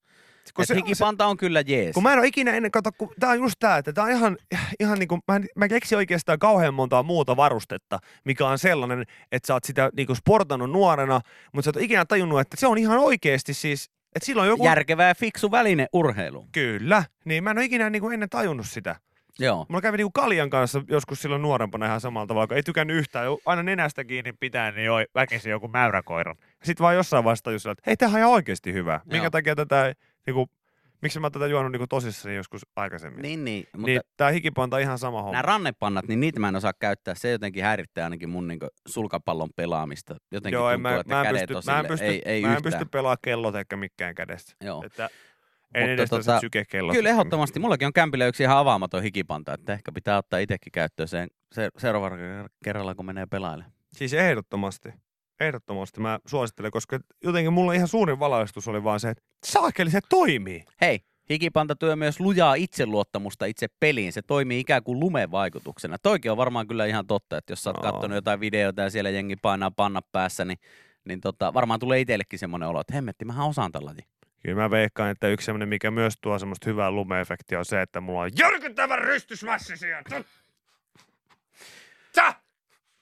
Kun 0.53 0.61
Et 0.63 0.67
se- 0.67 0.75
hikipanta 0.75 1.25
on 1.25 1.37
kyllä 1.37 1.61
jees. 1.67 1.93
Kun 1.93 2.03
mä 2.03 2.13
en 2.13 2.19
ole 2.19 2.27
ikinä 2.27 2.51
ennen, 2.51 2.71
kato, 2.71 2.91
kun 2.97 3.09
tää 3.19 3.29
on 3.29 3.37
just 3.37 3.55
tää, 3.59 3.77
että 3.77 3.93
tää 3.93 4.03
on 4.03 4.09
ihan, 4.11 4.37
ihan 4.79 4.99
niinku, 4.99 5.19
mä, 5.27 5.35
en- 5.35 5.47
mä 5.55 5.67
keksin 5.67 5.97
oikeastaan 5.97 6.39
kauhean 6.39 6.73
montaa 6.73 7.03
muuta 7.03 7.37
varustetta, 7.37 7.99
mikä 8.25 8.47
on 8.47 8.59
sellainen, 8.59 9.03
että 9.31 9.47
sä 9.47 9.53
oot 9.53 9.63
sitä 9.63 9.89
niinku 9.97 10.15
sportannut 10.15 10.71
nuorena, 10.71 11.21
mutta 11.53 11.65
sä 11.65 11.69
et 11.69 11.75
ole 11.75 11.83
ikinä 11.85 12.05
tajunnut, 12.05 12.39
että 12.39 12.57
se 12.57 12.67
on 12.67 12.77
ihan 12.77 12.97
oikeasti 12.99 13.53
siis, 13.53 13.89
että 14.15 14.25
silloin 14.25 14.49
joku... 14.49 14.65
Järkevä 14.65 15.03
ja 15.03 15.15
fiksu 15.15 15.51
väline 15.51 15.87
urheiluun. 15.93 16.49
Kyllä, 16.51 17.03
niin 17.25 17.43
mä 17.43 17.51
en 17.51 17.57
ole 17.57 17.65
ikinä 17.65 17.89
niinku 17.89 18.09
ennen 18.09 18.29
tajunnut 18.29 18.67
sitä. 18.67 18.95
Joo. 19.39 19.65
Mulla 19.69 19.81
kävi 19.81 19.97
niinku 19.97 20.11
Kaljan 20.11 20.49
kanssa 20.49 20.81
joskus 20.87 21.21
silloin 21.21 21.41
nuorempana 21.41 21.85
ihan 21.85 22.01
samalla 22.01 22.27
tavalla, 22.27 22.47
kun 22.47 22.57
ei 22.57 22.63
tykännyt 22.63 22.97
yhtään, 22.97 23.27
aina 23.45 23.63
nenästä 23.63 24.03
kiinni 24.03 24.33
pitää, 24.39 24.71
niin 24.71 24.85
joi 24.85 25.05
väkisin 25.15 25.49
joku 25.49 25.67
mäyräkoiran. 25.67 26.35
Sitten 26.63 26.83
vaan 26.83 26.95
jossain 26.95 27.23
vaiheessa 27.23 27.71
että 27.71 27.83
hei, 27.87 27.97
tämähän 27.97 28.15
on 28.15 28.19
ihan 28.19 28.33
oikeasti 28.33 28.73
hyvä. 28.73 28.99
Minkä 29.05 29.25
Joo. 29.25 29.29
takia 29.29 29.55
tätä, 29.55 29.93
niinku, 30.25 30.49
miksi 31.01 31.19
mä 31.19 31.29
tätä 31.29 31.47
juonut 31.47 31.71
niinku 31.71 31.87
tosissani 31.87 32.35
joskus 32.35 32.61
aikaisemmin. 32.75 33.21
Niin, 33.21 33.45
niin. 33.45 33.67
Mutta 33.73 33.87
Niin, 33.87 34.01
tää 34.17 34.31
hikipanta 34.31 34.75
on 34.75 34.81
ihan 34.81 34.99
sama 34.99 35.17
homma. 35.21 35.31
nämä 35.31 35.41
rannepannat, 35.41 36.07
niin 36.07 36.19
niitä 36.19 36.39
mä 36.39 36.47
en 36.47 36.55
osaa 36.55 36.73
käyttää. 36.73 37.15
Se 37.15 37.31
jotenkin 37.31 37.63
häirittää 37.63 38.03
ainakin 38.03 38.29
mun 38.29 38.47
niin 38.47 38.59
sulkapallon 38.87 39.49
pelaamista. 39.55 40.15
Jotenkin 40.31 40.57
Joo, 40.57 40.71
tuntuu, 40.71 40.81
mä, 40.81 40.95
että 40.99 41.13
mä, 41.13 41.21
en 41.21 41.27
kädet 41.27 41.47
pysty, 41.47 41.71
mä 41.71 41.79
en 41.79 41.85
pysty, 41.85 42.05
ei, 42.05 42.21
ei 42.25 42.41
mä 42.41 42.55
en 42.55 42.63
pysty 42.63 42.85
pelaamaan 42.85 43.17
kellot 43.21 43.55
eikä 43.55 43.77
mikään 43.77 44.15
kädestä. 44.15 44.53
Joo. 44.63 44.83
Että 44.85 45.09
en 45.73 45.81
Mutta 45.81 45.93
edes 45.93 46.09
tota, 46.09 46.39
sykekellot. 46.39 46.95
Kyllä 46.95 47.09
ehdottomasti. 47.09 47.59
Mullakin 47.59 47.85
on 47.85 47.93
kämpillä 47.93 48.25
yksi 48.25 48.43
ihan 48.43 48.57
avaamaton 48.57 49.03
hikipanta, 49.03 49.53
että 49.53 49.73
ehkä 49.73 49.91
pitää 49.91 50.17
ottaa 50.17 50.39
itsekin 50.39 50.71
käyttöön 50.71 51.07
sen 51.07 51.27
se, 51.51 51.69
seuraavalla 51.77 52.17
kerralla, 52.63 52.95
kun 52.95 53.05
menee 53.05 53.25
pelailemaan. 53.25 53.73
Siis 53.93 54.13
ehdottomasti. 54.13 54.89
Ehdottomasti 55.39 56.01
mä 56.01 56.19
suosittelen, 56.27 56.71
koska 56.71 56.99
jotenkin 57.23 57.53
mulla 57.53 57.73
ihan 57.73 57.87
suurin 57.87 58.19
valaistus 58.19 58.67
oli 58.67 58.83
vaan 58.83 58.99
se, 58.99 59.09
että 59.09 59.23
saakeli 59.45 59.89
se 59.91 59.99
toimii. 60.09 60.63
Hei, 60.81 60.99
hikipanta 61.29 61.75
työ 61.75 61.95
myös 61.95 62.19
lujaa 62.19 62.55
itseluottamusta 62.55 63.45
itse 63.45 63.67
peliin. 63.79 64.13
Se 64.13 64.21
toimii 64.21 64.59
ikään 64.59 64.83
kuin 64.83 64.99
lumen 64.99 65.31
vaikutuksena. 65.31 65.97
Toikin 66.03 66.31
on 66.31 66.37
varmaan 66.37 66.67
kyllä 66.67 66.85
ihan 66.85 67.07
totta, 67.07 67.37
että 67.37 67.51
jos 67.51 67.63
sä 67.63 67.69
oot 67.69 67.77
No. 67.77 67.91
katsonut 67.91 68.15
jotain 68.15 68.39
videoita 68.39 68.81
ja 68.81 68.89
siellä 68.89 69.09
jengi 69.09 69.35
painaa 69.35 69.71
panna 69.71 70.01
päässä, 70.11 70.45
niin, 70.45 70.57
niin 71.05 71.21
tota, 71.21 71.53
varmaan 71.53 71.79
tulee 71.79 71.99
itsellekin 71.99 72.39
semmoinen 72.39 72.69
olo, 72.69 72.81
että 72.81 72.93
hemmetti, 72.93 73.25
mähän 73.25 73.47
osaan 73.47 73.71
tällä. 73.71 73.95
Kyllä 74.43 74.61
mä 74.61 74.71
veikkaan, 74.71 75.09
että 75.11 75.27
yksi 75.27 75.45
semmoinen, 75.45 75.69
mikä 75.69 75.91
myös 75.91 76.13
tuo 76.21 76.39
semmoista 76.39 76.69
hyvää 76.69 76.91
lumeefektiä 76.91 77.59
on 77.59 77.65
se, 77.65 77.81
että 77.81 78.01
mulla 78.01 78.21
on 78.21 78.31
järkyttävä 78.39 78.95
rystysmassi 78.95 79.77
sieltä. 79.77 80.23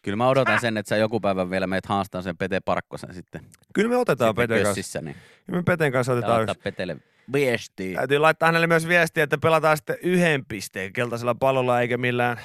Kyllä 0.04 0.16
mä 0.16 0.28
odotan 0.28 0.60
sen, 0.62 0.78
että 0.78 0.90
sä 0.90 0.98
joku 0.98 1.20
päivä 1.20 1.50
vielä 1.50 1.68
meet 1.68 1.86
haastaa 1.86 2.22
sen 2.22 2.38
Pete 2.38 2.60
Parkkosen 2.60 3.14
sitten. 3.14 3.42
Kyllä 3.74 3.90
me 3.90 3.98
otetaan 3.98 4.36
Peten 4.36 4.64
kanssa. 4.64 5.02
niin 5.02 5.16
Kyllä 5.46 5.60
me 5.60 5.64
Peten 5.64 5.92
kanssa 5.92 6.14
otetaan 6.14 6.34
laittaa 6.38 6.52
yksi. 6.54 6.64
Petelle 6.64 6.98
viestiä. 7.34 7.96
Täytyy 7.96 8.18
laittaa 8.20 8.48
hänelle 8.48 8.68
myös 8.68 8.88
viestiä, 8.88 9.24
että 9.24 9.38
pelataan 9.38 9.78
sitten 9.78 9.98
yhden 10.04 10.46
pisteen 10.46 10.94
keltaisella 10.94 11.36
pallolla 11.36 11.82
eikä 11.82 11.98
millään 11.98 12.38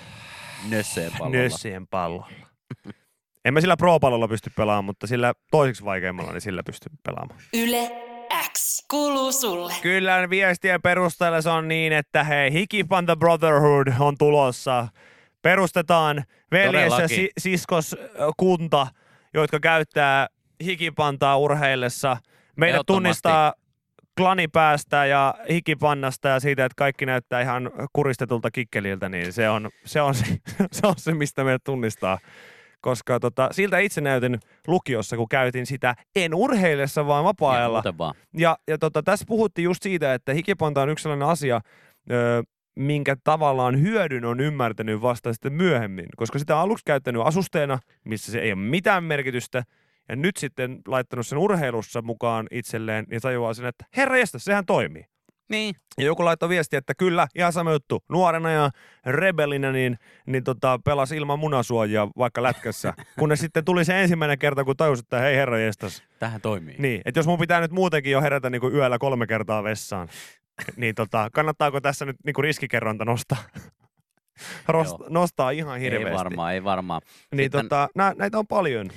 Nösseen 0.71 1.13
pallolla. 1.19 1.37
nössien 1.43 1.87
pallolla. 1.87 2.29
En 3.45 3.55
mä 3.55 3.61
sillä 3.61 3.77
pro-pallolla 3.77 4.29
pysty 4.29 4.51
pelaamaan, 4.57 4.85
mutta 4.85 5.07
sillä 5.07 5.33
toiseksi 5.51 5.85
vaikeimmalla, 5.85 6.33
niin 6.33 6.41
sillä 6.41 6.63
pystyy 6.63 6.93
pelaamaan. 7.07 7.41
Yle 7.55 7.91
X 8.53 8.85
kuuluu 8.91 9.33
sulle. 9.33 9.73
Kyllä 9.83 10.31
viestien 10.31 10.83
perusteella 10.83 11.43
se 11.43 11.51
on 11.51 11.69
niin, 11.69 11.93
että 11.93 12.25
hei, 12.25 12.53
Hikipanta 12.53 13.17
Brotherhood 13.17 13.89
on 14.01 14.19
tulossa. 14.19 14.89
Perustetaan 15.43 16.25
veljes 16.53 16.99
ja 16.99 17.09
si- 17.09 17.31
siskos 17.39 17.93
ö, 17.93 18.07
kunta, 18.37 18.87
jotka 19.35 19.61
käyttää 19.61 20.27
hikipantaa 20.65 21.37
urheillessa. 21.39 22.17
Meidät 22.57 22.87
tunnistaa 22.87 23.53
klanipäästä 24.17 25.07
ja 25.07 25.35
hikipannasta 25.51 26.29
ja 26.29 26.41
siitä, 26.41 26.65
että 26.65 26.75
kaikki 26.77 27.07
näyttää 27.07 27.41
ihan 27.41 27.71
kuristetulta 27.93 28.51
kikkeliltä, 28.51 29.09
niin 29.09 29.33
se 29.33 29.49
on 29.51 29.71
se, 29.85 30.01
on 30.01 30.15
se, 30.15 30.25
se, 30.73 30.87
on 30.87 30.95
se 30.97 31.15
mistä 31.15 31.45
meidät 31.45 31.65
tunnistaa. 31.65 32.19
Koska 32.81 33.21
tota, 33.21 33.49
siltä 33.53 33.79
itse 33.79 34.01
näytin 34.01 34.39
lukiossa, 34.67 35.17
kun 35.17 35.29
käytin 35.29 35.67
sitä 35.67 35.95
en 36.17 36.35
urheillessa, 36.35 37.07
vaan 37.07 37.21
Ja 37.21 37.25
vapaa-ajalla. 37.25 37.83
vaan. 37.99 38.15
Ja, 38.37 38.59
ja 38.69 38.79
tota, 38.79 39.03
tässä 39.03 39.25
puhuttiin 39.29 39.65
just 39.65 39.83
siitä, 39.83 40.15
että 40.15 40.35
hikipanta 40.35 40.83
on 40.83 40.89
yksi 40.89 41.03
sellainen 41.03 41.29
asia, 41.29 41.61
ö, 42.11 42.43
minkä 42.79 43.17
tavallaan 43.25 43.81
hyödyn 43.81 44.25
on 44.25 44.41
ymmärtänyt 44.41 45.03
vasta 45.03 45.33
sitten 45.33 45.53
myöhemmin, 45.53 46.07
koska 46.17 46.39
sitä 46.39 46.57
on 46.57 46.63
aluksi 46.63 46.85
käyttänyt 46.85 47.23
asusteena, 47.25 47.79
missä 48.05 48.33
se 48.33 48.39
ei 48.39 48.53
ole 48.53 48.61
mitään 48.61 49.05
merkitystä, 49.05 49.65
ja 50.09 50.17
nyt 50.17 50.37
sitten 50.37 50.79
laittanut 50.87 51.27
sen 51.27 51.39
urheilussa 51.39 52.03
mukaan 52.03 52.47
itselleen, 52.51 53.07
ja 53.11 53.21
tajuaa 53.21 53.55
sen, 53.55 53.67
että 53.67 53.85
herra 53.97 54.19
jästä, 54.19 54.39
sehän 54.39 54.67
toimii. 54.67 55.05
Niin. 55.49 55.75
Ja 55.99 56.05
joku 56.05 56.25
laittoi 56.25 56.49
viesti, 56.49 56.77
että 56.77 56.95
kyllä, 56.95 57.29
ihan 57.35 57.53
sama 57.53 57.73
juttu. 57.73 58.05
Nuorena 58.09 58.51
ja 58.51 58.71
rebelinä 59.07 59.73
niin, 59.73 59.99
niin 60.27 60.45
tota, 60.45 60.79
pelasi 60.85 61.17
ilman 61.17 61.39
munasuojaa 61.39 62.11
vaikka 62.19 62.43
lätkässä. 62.43 62.95
Kunnes 63.19 63.41
sitten 63.41 63.65
tuli 63.65 63.85
se 63.85 64.03
ensimmäinen 64.03 64.39
kerta, 64.39 64.65
kun 64.65 64.77
tajusi, 64.77 65.01
että 65.01 65.19
hei 65.19 65.37
herra 65.37 65.59
jestas, 65.59 66.03
Tähän 66.19 66.41
toimii. 66.41 66.75
niin, 66.79 67.01
että 67.05 67.19
jos 67.19 67.27
mun 67.27 67.39
pitää 67.39 67.61
nyt 67.61 67.71
muutenkin 67.71 68.13
jo 68.13 68.21
herätä 68.21 68.51
niin 68.51 68.61
kuin 68.61 68.75
yöllä 68.75 68.99
kolme 68.99 69.27
kertaa 69.27 69.65
vessaan, 69.65 70.09
niin 70.77 70.95
tota, 70.95 71.29
kannattaako 71.33 71.81
tässä 71.81 72.05
nyt 72.05 72.17
niin 72.25 72.35
kuin 72.35 72.43
riskikerronta 72.43 73.05
nostaa? 73.05 73.43
Rost, 74.69 74.97
nostaa 75.09 75.51
ihan 75.51 75.81
hirveästi. 75.81 76.09
Ei 76.09 76.17
varmaan, 76.17 76.55
ei 76.55 76.65
varmaan. 76.65 77.01
Niin 77.35 77.45
Sitten- 77.45 77.63
tota, 77.63 77.89
nä, 77.95 78.15
näitä 78.19 78.39
on 78.39 78.47
paljon. 78.47 78.91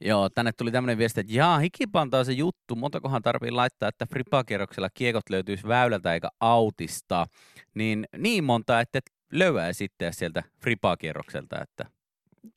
Joo, 0.00 0.28
tänne 0.28 0.52
tuli 0.52 0.70
tämmöinen 0.70 0.98
viesti, 0.98 1.20
että 1.20 1.32
jaa, 1.32 1.58
hikipanta 1.58 2.18
on 2.18 2.24
se 2.24 2.32
juttu, 2.32 2.76
montakohan 2.76 3.22
tarvii 3.22 3.50
laittaa, 3.50 3.88
että 3.88 4.06
fripakierroksella 4.06 4.88
kiekot 4.94 5.30
löytyisi 5.30 5.68
väylältä 5.68 6.14
eikä 6.14 6.28
autista. 6.40 7.26
Niin, 7.74 8.06
niin 8.18 8.44
monta, 8.44 8.80
että 8.80 8.98
et 8.98 9.10
löyää 9.32 9.72
sitten 9.72 10.12
sieltä 10.14 10.42
fripakierrokselta, 10.60 11.62
että 11.62 11.86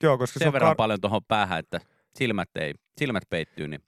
Joo, 0.03 0.17
koska 0.17 0.39
se 0.39 0.43
sen 0.43 0.47
on 0.47 0.53
verran 0.53 0.71
kar- 0.71 0.75
paljon 0.75 1.01
tuohon 1.01 1.21
päähän, 1.27 1.59
että 1.59 1.79
silmät, 2.15 2.49
ei, 2.55 2.73
silmät 2.97 3.23
peittyy, 3.29 3.67
niin 3.67 3.81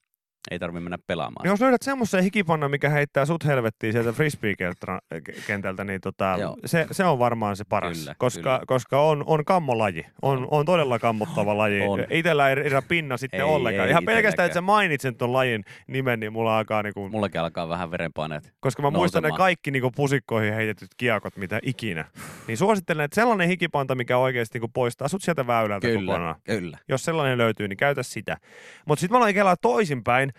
ei 0.52 0.60
tarvitse 0.60 0.84
mennä 0.84 0.98
pelaamaan. 1.08 1.44
Niin 1.44 1.50
jos 1.52 1.62
löydät 1.62 1.82
semmoisen 1.82 2.24
hikipannan, 2.24 2.72
mikä 2.72 2.90
heittää 2.90 3.26
sut 3.26 3.46
helvettiin 3.46 3.94
sieltä 3.94 4.12
frisbee-kentältä, 4.12 5.84
niin 5.84 6.02
tota, 6.02 6.36
Joo. 6.40 6.58
se, 6.66 6.88
se, 6.92 7.04
on 7.06 7.20
varmaan 7.20 7.56
se 7.56 7.64
paras. 7.70 7.98
Kyllä, 8.00 8.16
koska, 8.18 8.42
kyllä. 8.42 8.60
koska 8.68 9.02
on, 9.02 9.24
on 9.28 9.46
kammolaji. 9.46 10.06
On, 10.22 10.48
on 10.52 10.66
todella 10.66 11.00
kammottava 11.00 11.58
laji. 11.58 11.82
On. 11.82 12.00
Itellä 12.10 12.50
ei 12.50 12.56
riitä 12.56 12.82
pinna 12.82 13.18
sitten 13.18 13.40
Ei, 13.40 13.46
ollenkaan. 13.46 13.88
ei 13.88 13.92
Ihan 13.92 14.06
pelkästään, 14.06 14.46
että 14.46 14.54
sä 14.54 14.62
mainitsen 14.62 15.16
ton 15.16 15.34
lajin 15.34 15.64
nimen, 15.88 16.20
niin 16.20 16.34
mulla 16.34 16.58
alkaa 16.58 16.84
niinku, 16.84 17.10
Mullakin 17.10 17.42
alkaa 17.42 17.70
vähän 17.70 17.92
verenpaineet. 17.92 18.54
koska 18.60 18.82
mä 18.82 18.90
muistan 18.90 19.24
ne 19.24 19.30
nousemaan. 19.30 19.38
kaikki 19.48 19.72
niinku 19.72 19.92
pusikkoihin 19.92 20.54
heitetyt 20.54 20.90
kiekot, 20.98 21.38
mitä 21.38 21.60
ikinä. 21.64 22.06
Niin 22.48 22.58
suosittelen, 22.58 23.06
että 23.06 23.16
sellainen 23.16 23.48
hikipanta, 23.48 23.96
mikä 23.96 24.18
oikeasti 24.18 24.56
niinku 24.58 24.72
poistaa 24.74 25.08
sut 25.08 25.22
sieltä 25.22 25.48
väylältä 25.48 25.88
Kyllä, 25.88 26.12
kokonaan. 26.12 26.36
kyllä. 26.44 26.78
Jos 26.90 27.06
sellainen 27.06 27.38
löytyy, 27.38 27.68
niin 27.68 27.78
käytä 27.78 28.04
sitä. 28.04 28.38
Mutta 28.86 29.00
sitten 29.00 29.14
mä 29.14 29.18
aloin 29.18 29.34
kelaa 29.36 29.56
toisinpäin, 29.62 30.32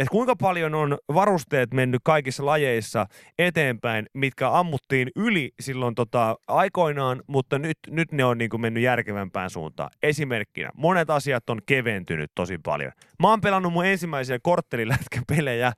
että 0.00 0.10
kuinka 0.12 0.36
paljon 0.36 0.74
on 0.74 0.98
varusteet 1.14 1.74
mennyt 1.74 2.00
kaikissa 2.04 2.46
lajeissa 2.46 3.06
eteenpäin, 3.38 4.06
mitkä 4.14 4.58
ammuttiin 4.58 5.10
yli 5.16 5.50
silloin 5.60 5.94
tota 5.94 6.36
aikoinaan, 6.48 7.22
mutta 7.26 7.58
nyt, 7.58 7.78
nyt 7.90 8.12
ne 8.12 8.24
on 8.24 8.38
niinku 8.38 8.58
mennyt 8.58 8.82
järkevämpään 8.82 9.50
suuntaan. 9.50 9.90
Esimerkkinä, 10.02 10.70
monet 10.76 11.10
asiat 11.10 11.50
on 11.50 11.58
keventynyt 11.66 12.30
tosi 12.34 12.58
paljon. 12.58 12.92
Mä 13.18 13.28
oon 13.28 13.40
pelannut 13.40 13.72
mun 13.72 13.86
ensimmäisiä 13.86 14.38
korttelilätkäpelejä 14.42 15.72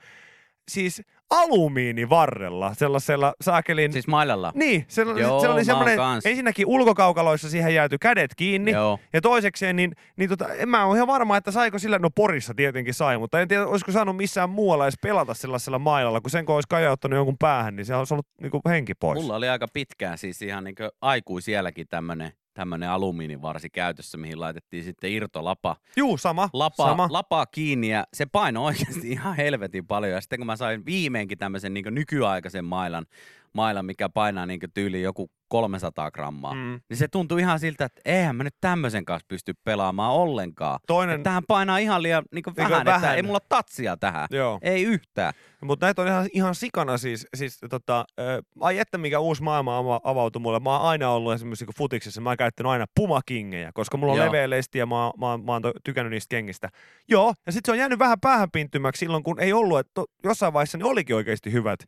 siis 0.71 1.03
alumiinivarrella, 1.33 2.75
sellaisella 2.75 3.35
saakelin... 3.41 3.93
Siis 3.93 4.07
mailalla. 4.07 4.53
Niin, 4.55 4.85
se, 4.89 5.03
oli- 5.03 5.21
Joo, 5.21 5.41
se 5.41 5.49
oli 5.49 5.65
semmoinen, 5.65 5.99
ensinnäkin 6.25 6.67
ulkokaukaloissa 6.67 7.51
siihen 7.51 7.75
jääty 7.75 7.99
kädet 7.99 8.31
kiinni, 8.37 8.71
Joo. 8.71 8.99
ja 9.13 9.21
toisekseen, 9.21 9.77
niin, 9.77 9.93
niin 10.17 10.29
tota, 10.31 10.49
en 10.55 10.69
mä 10.69 10.85
ole 10.85 10.97
ihan 10.97 11.07
varma, 11.07 11.37
että 11.37 11.51
saiko 11.51 11.79
sillä, 11.79 11.99
no 11.99 12.11
Porissa 12.11 12.55
tietenkin 12.55 12.95
sai, 12.95 13.19
mutta 13.19 13.41
en 13.41 13.49
tiedä, 13.49 13.67
olisiko 13.67 13.93
saanut 13.93 14.17
missään 14.17 14.51
muualla 14.51 14.85
edes 14.85 14.99
pelata 15.03 15.35
sellaisella 15.35 15.79
mailalla, 15.79 16.21
kun 16.21 16.31
sen 16.31 16.47
kun 16.47 16.55
olisi 16.55 16.69
kajauttanut 16.69 17.17
jonkun 17.17 17.39
päähän, 17.39 17.77
niin 17.77 17.87
se 17.87 17.95
olisi 17.95 18.15
ollut 18.15 18.27
niin 18.41 18.51
kuin 18.51 18.63
henki 18.69 18.95
pois. 18.95 19.21
Mulla 19.21 19.37
oli 19.37 19.49
aika 19.49 19.67
pitkään 19.73 20.19
siis 20.19 20.43
ihan 20.43 20.65
niin 20.65 20.75
aikuisielläkin 21.01 21.87
tämmönen 21.89 22.33
tämmöinen 22.55 22.91
alumiinivarsi 22.91 23.71
käytössä, 23.71 24.19
mihin 24.19 24.41
laitettiin 24.41 24.85
sitten 24.85 25.11
irtolapa 25.11 25.77
Juu, 25.97 26.17
sama. 26.17 26.51
lapa, 26.53 26.85
sama. 26.85 27.09
lapaa 27.11 27.47
kiinni 27.47 27.89
ja 27.89 28.07
se 28.15 28.27
paino 28.27 28.65
oikeasti 28.65 29.11
ihan 29.13 29.37
helvetin 29.37 29.87
paljon. 29.87 30.13
Ja 30.13 30.21
sitten 30.21 30.39
kun 30.39 30.47
mä 30.47 30.57
sain 30.57 30.87
viimeinkin 30.87 31.39
tämmöisen 31.39 31.75
niin 31.75 31.85
nykyaikaisen 31.91 32.65
mailan, 32.65 33.07
mailan, 33.53 33.85
mikä 33.87 34.09
painaa 34.09 34.47
niin 34.47 34.61
tyyliin 34.75 35.03
joku 35.05 35.31
300 35.49 36.11
grammaa, 36.11 36.55
mm. 36.55 36.81
Niin 36.89 36.97
se 36.97 37.09
tuntui 37.09 37.41
ihan 37.41 37.61
siltä, 37.61 37.85
että 37.85 38.01
eihän 38.05 38.37
mä 38.37 38.45
nyt 38.45 38.55
tämmöisen 38.61 39.05
kanssa 39.05 39.25
pysty 39.29 39.53
pelaamaan 39.65 40.13
ollenkaan. 40.13 40.81
Toinen, 40.87 41.15
Että 41.15 41.25
tähän 41.25 41.43
painaa 41.49 41.79
ihan 41.79 42.03
liian 42.03 42.25
niin 42.35 42.45
vähän, 42.57 42.85
vähän, 42.85 42.97
että 43.05 43.15
ei 43.15 43.23
mulla 43.23 43.39
tatsia 43.49 43.97
tähän. 43.97 44.27
joo. 44.31 44.59
Ei 44.63 44.83
yhtään. 44.83 45.33
Mutta 45.63 45.87
näitä 45.87 46.03
on 46.03 46.09
ihan, 46.09 46.29
ihan 46.33 46.55
sikana 46.55 46.99
siis, 46.99 47.27
siis 47.37 47.59
tota, 47.71 48.05
ö, 48.21 48.43
ai 48.61 48.79
että 48.79 48.99
mikä 48.99 49.19
uusi 49.21 49.43
maailma 49.43 49.81
ava- 49.83 50.01
avautui 50.05 50.43
mulle. 50.43 50.61
Mä 50.61 50.71
oon 50.79 50.89
aina 50.89 51.11
ollut 51.11 51.33
esimerkiksi 51.33 51.65
kun 51.65 51.75
futiksessa, 51.79 52.21
mä 52.21 52.31
oon 52.31 52.37
käyttänyt 52.37 52.71
aina 52.71 52.87
pumakingejä, 52.97 53.71
koska 53.75 53.97
mulla 53.97 54.13
on 54.13 54.19
Joo. 54.19 54.27
leveä 54.27 54.51
lesti 54.51 54.79
ja 54.79 54.87
mä, 54.87 54.95
mä, 55.19 55.31
oon- 55.31 55.45
mä 55.45 55.53
oon 55.53 55.63
tykännyt 55.85 56.11
niistä 56.11 56.31
kengistä. 56.31 56.69
Joo, 57.09 57.35
ja 57.47 57.53
sitten 57.53 57.69
se 57.69 57.73
on 57.73 57.79
jäänyt 57.79 57.99
vähän 57.99 58.21
päähänpinttymäksi 58.21 59.01
silloin, 59.01 59.23
kun 59.23 59.41
ei 59.41 59.53
ollut, 59.53 59.79
että 59.79 59.91
to, 59.95 60.05
jossain 60.25 60.53
vaiheessa 60.53 60.79
ne 60.79 60.85
olikin 60.85 61.17
oikeasti 61.17 61.53
hyvät 61.53 61.81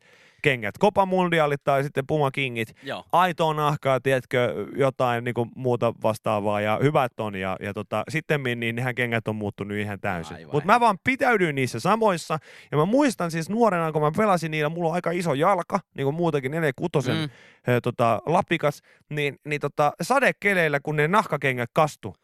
kengät. 0.44 0.74
Copa 0.80 1.06
Mundialit 1.06 1.64
tai 1.64 1.82
sitten 1.82 2.06
pumakingit. 2.06 2.76
Joo. 2.82 3.04
aitoa 3.12 3.54
nahkaa, 3.54 4.00
tiedätkö, 4.00 4.66
jotain 4.76 5.24
niin 5.24 5.34
muuta 5.56 5.94
vastaavaa 6.02 6.60
ja 6.60 6.78
hyvät 6.82 7.12
on. 7.20 7.34
Ja, 7.34 7.56
ja 7.60 7.74
tota, 7.74 8.04
sitten 8.08 8.42
niin 8.42 8.76
nehän 8.76 8.94
kengät 8.94 9.28
on 9.28 9.36
muuttunut 9.36 9.78
ihan 9.78 10.00
täysin. 10.00 10.36
Mutta 10.52 10.66
mä 10.66 10.80
vaan 10.80 10.98
pitäydyin 11.04 11.54
niissä 11.54 11.80
samoissa. 11.80 12.38
Ja 12.70 12.76
mä 12.76 12.84
muistan 12.84 13.30
siis 13.30 13.50
nuorena, 13.50 13.92
kun 13.92 14.02
mä 14.02 14.10
pelasin 14.16 14.50
niillä, 14.50 14.68
mulla 14.68 14.88
on 14.88 14.94
aika 14.94 15.10
iso 15.10 15.34
jalka, 15.34 15.80
niin 15.94 16.04
kuin 16.04 16.14
muutakin 16.14 16.50
46 16.50 17.10
mm. 17.10 17.16
Mm. 17.16 17.28
tota, 17.82 18.22
lapikas, 18.26 18.82
niin, 19.10 19.36
niin 19.44 19.60
tota, 19.60 19.92
sadekeleillä, 20.02 20.80
kun 20.80 20.96
ne 20.96 21.08
nahkakengät 21.08 21.70
kastu, 21.72 22.14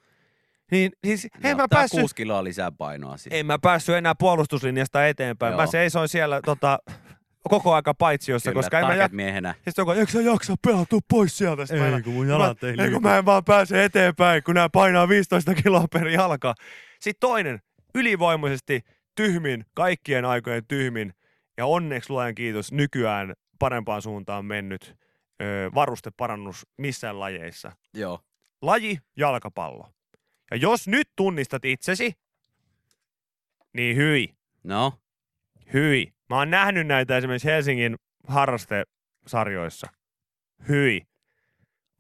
niin 0.71 0.93
siis 1.05 1.29
en 1.45 1.57
mä 1.57 1.67
päässyt, 1.71 2.00
kuusi 2.00 2.15
kiloa 2.15 2.45
lisää 2.45 2.73
painoa 2.73 3.17
siihen. 3.17 3.41
en 3.41 3.47
mä 3.47 3.59
päässyt 3.59 3.95
enää 3.95 4.15
puolustuslinjasta 4.15 5.07
eteenpäin. 5.07 5.55
Mä 5.55 5.62
Joo. 5.62 5.71
seisoin 5.71 6.09
siellä 6.09 6.41
tota, 6.45 6.79
koko 7.49 7.75
aika 7.75 7.95
paitsiossa, 7.95 8.51
Kyllä, 8.51 8.63
koska 8.63 8.81
en 8.81 8.87
mä 8.87 9.07
jak- 9.07 9.13
miehenä. 9.13 9.55
sitten 9.55 9.73
joku, 9.83 9.91
eikö 9.91 10.13
sä 10.13 10.21
jaksa 10.21 10.55
pelaa, 10.67 10.85
tuu 10.89 11.01
pois 11.09 11.39
sieltä. 11.39 11.67
Sitten 11.67 11.79
mä 11.83 11.87
Ei, 11.87 11.93
aina- 11.93 12.05
kun 12.05 12.13
mun 12.13 12.27
mä, 12.27 12.33
jalat 12.33 12.65
ei 12.65 12.71
ei, 12.71 12.77
liiku. 12.77 12.93
kun 12.93 13.03
mä 13.03 13.19
en 13.19 13.25
vaan 13.25 13.45
pääse 13.45 13.85
eteenpäin, 13.85 14.43
kun 14.43 14.55
nämä 14.55 14.69
painaa 14.69 15.09
15 15.09 15.55
kiloa 15.55 15.85
per 15.93 16.09
jalka. 16.09 16.55
Sitten 17.01 17.21
toinen, 17.29 17.61
ylivoimaisesti 17.95 18.81
tyhmin, 19.15 19.65
kaikkien 19.75 20.25
aikojen 20.25 20.67
tyhmin, 20.69 21.15
ja 21.57 21.67
onneksi 21.67 22.11
luojan 22.11 22.35
kiitos, 22.35 22.73
nykyään 22.73 23.35
parempaan 23.59 24.03
suuntaan 24.03 24.45
mennyt 24.45 24.97
ö, 25.43 25.71
varusteparannus 25.75 26.67
missään 26.79 27.21
lajeissa. 27.21 27.73
Joo. 27.95 28.21
Laji, 28.63 28.99
jalkapallo. 29.17 29.89
Ja 30.51 30.57
jos 30.57 30.89
nyt 30.89 31.09
tunnistat 31.17 31.65
itsesi, 31.65 32.13
niin 33.75 33.97
hyi, 33.97 34.35
No, 34.65 34.93
hyi. 35.73 36.13
Mä 36.31 36.39
oon 36.39 36.51
nähnyt 36.51 36.87
näitä 36.87 37.17
esimerkiksi 37.17 37.49
Helsingin 37.49 37.97
harrastesarjoissa. 38.27 39.87
Hyi. 40.69 41.03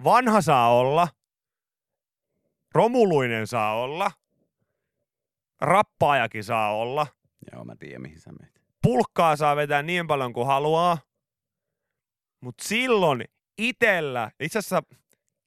Vanha 0.04 0.40
saa 0.40 0.74
olla, 0.74 1.08
romuluinen 2.74 3.46
saa 3.46 3.74
olla, 3.74 4.10
rappaajakin 5.60 6.44
saa 6.44 6.76
olla, 6.76 7.06
joo 7.52 7.64
mä 7.64 7.76
tiedän 7.76 8.02
mihin 8.02 8.20
sä 8.20 8.32
menet. 8.32 8.62
pulkkaa 8.82 9.36
saa 9.36 9.56
vetää 9.56 9.82
niin 9.82 10.06
paljon 10.06 10.32
kuin 10.32 10.46
haluaa, 10.46 10.98
mutta 12.40 12.64
silloin 12.64 13.24
itellä, 13.58 14.30
itse 14.40 14.58
asiassa 14.58 14.82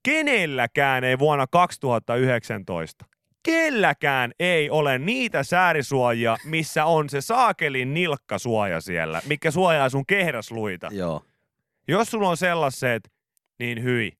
kenelläkään 0.03 1.03
ei 1.03 1.19
vuonna 1.19 1.47
2019, 1.47 3.05
kelläkään 3.43 4.31
ei 4.39 4.69
ole 4.69 4.97
niitä 4.97 5.43
säärisuojia, 5.43 6.37
missä 6.45 6.85
on 6.85 7.09
se 7.09 7.21
saakelin 7.21 7.93
nilkkasuoja 7.93 8.81
siellä, 8.81 9.21
mikä 9.25 9.51
suojaa 9.51 9.89
sun 9.89 10.05
kehrasluita. 10.05 10.89
Joo. 10.91 11.25
Jos 11.87 12.11
sulla 12.11 12.29
on 12.29 12.37
sellaiset, 12.37 13.11
niin 13.59 13.83
hyi. 13.83 14.11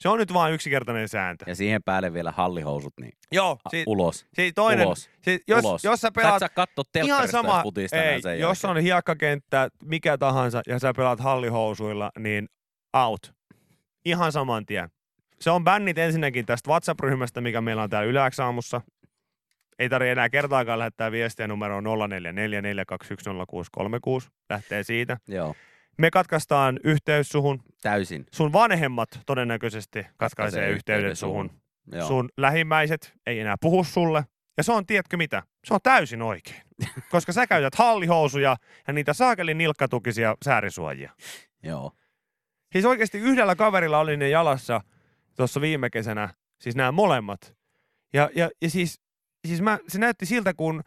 Se 0.00 0.08
on 0.08 0.18
nyt 0.18 0.32
vain 0.32 0.54
yksinkertainen 0.54 1.08
sääntö. 1.08 1.44
Ja 1.48 1.54
siihen 1.54 1.82
päälle 1.82 2.12
vielä 2.12 2.30
hallihousut, 2.36 2.92
niin 3.00 3.12
Joo, 3.32 3.58
si- 3.70 3.84
ulos. 3.86 4.26
si- 4.34 4.52
toinen, 4.52 4.86
ulos. 4.86 5.10
si- 5.22 5.40
jos, 5.48 5.64
ulos. 5.64 5.84
jos 5.84 6.00
sä 6.00 6.06
Sä 6.08 6.12
pelaat 6.12 6.38
saa 6.40 6.48
katsoa 6.48 6.84
ihan 7.04 7.28
sama, 7.28 7.62
ei, 7.92 8.22
sen 8.22 8.38
jos 8.40 8.62
jälkeen. 8.62 8.76
on 8.76 8.82
hiekkakenttä, 8.82 9.68
mikä 9.84 10.18
tahansa, 10.18 10.62
ja 10.66 10.78
sä 10.78 10.92
pelaat 10.96 11.20
hallihousuilla, 11.20 12.10
niin 12.18 12.48
out. 12.96 13.32
Ihan 14.04 14.32
saman 14.32 14.66
tien. 14.66 14.88
Se 15.40 15.50
on 15.50 15.64
bännit 15.64 15.98
ensinnäkin 15.98 16.46
tästä 16.46 16.70
WhatsApp-ryhmästä, 16.70 17.40
mikä 17.40 17.60
meillä 17.60 17.82
on 17.82 17.90
täällä 17.90 18.10
Yläksaamussa. 18.10 18.80
Ei 19.78 19.88
tarvitse 19.88 20.12
enää 20.12 20.28
kertaakaan 20.28 20.78
lähettää 20.78 21.12
viestiä 21.12 21.48
numeroon 21.48 21.84
0444210636. 21.84 21.88
Lähtee 24.50 24.82
siitä. 24.82 25.16
Joo, 25.28 25.54
Me 25.98 26.10
katkaistaan 26.10 26.80
yhteys 26.84 27.28
suhun. 27.28 27.62
täysin. 27.82 28.26
Sun 28.32 28.52
vanhemmat 28.52 29.08
todennäköisesti 29.26 30.06
katkaisee 30.16 30.70
yhteyden 30.70 30.98
yhteyden 30.98 31.16
suhun. 31.16 31.50
Joo. 31.92 32.08
Sun 32.08 32.28
lähimmäiset 32.36 33.12
ei 33.26 33.40
enää 33.40 33.56
puhu 33.60 33.84
sulle. 33.84 34.24
Ja 34.56 34.62
se 34.62 34.72
on, 34.72 34.86
tiedätkö 34.86 35.16
mitä? 35.16 35.42
Se 35.64 35.74
on 35.74 35.80
täysin 35.82 36.22
oikein. 36.22 36.62
Koska 37.10 37.32
sä 37.32 37.46
käytät 37.46 37.74
hallihousuja 37.74 38.56
ja 38.86 38.92
niitä 38.92 39.12
saakelin 39.12 39.58
nilkkatukisia 39.58 40.34
säärisuojia. 40.44 41.12
Joo. 41.62 41.92
Siis 42.72 42.84
oikeasti 42.84 43.18
yhdellä 43.18 43.56
kaverilla 43.56 43.98
oli 43.98 44.16
ne 44.16 44.28
jalassa 44.28 44.80
tuossa 45.38 45.60
viime 45.60 45.90
kesänä, 45.90 46.28
siis 46.60 46.76
nämä 46.76 46.92
molemmat. 46.92 47.56
Ja, 48.14 48.30
ja, 48.34 48.50
ja 48.62 48.70
siis, 48.70 49.00
siis 49.46 49.62
mä, 49.62 49.78
se 49.88 49.98
näytti 49.98 50.26
siltä, 50.26 50.54
kun 50.54 50.82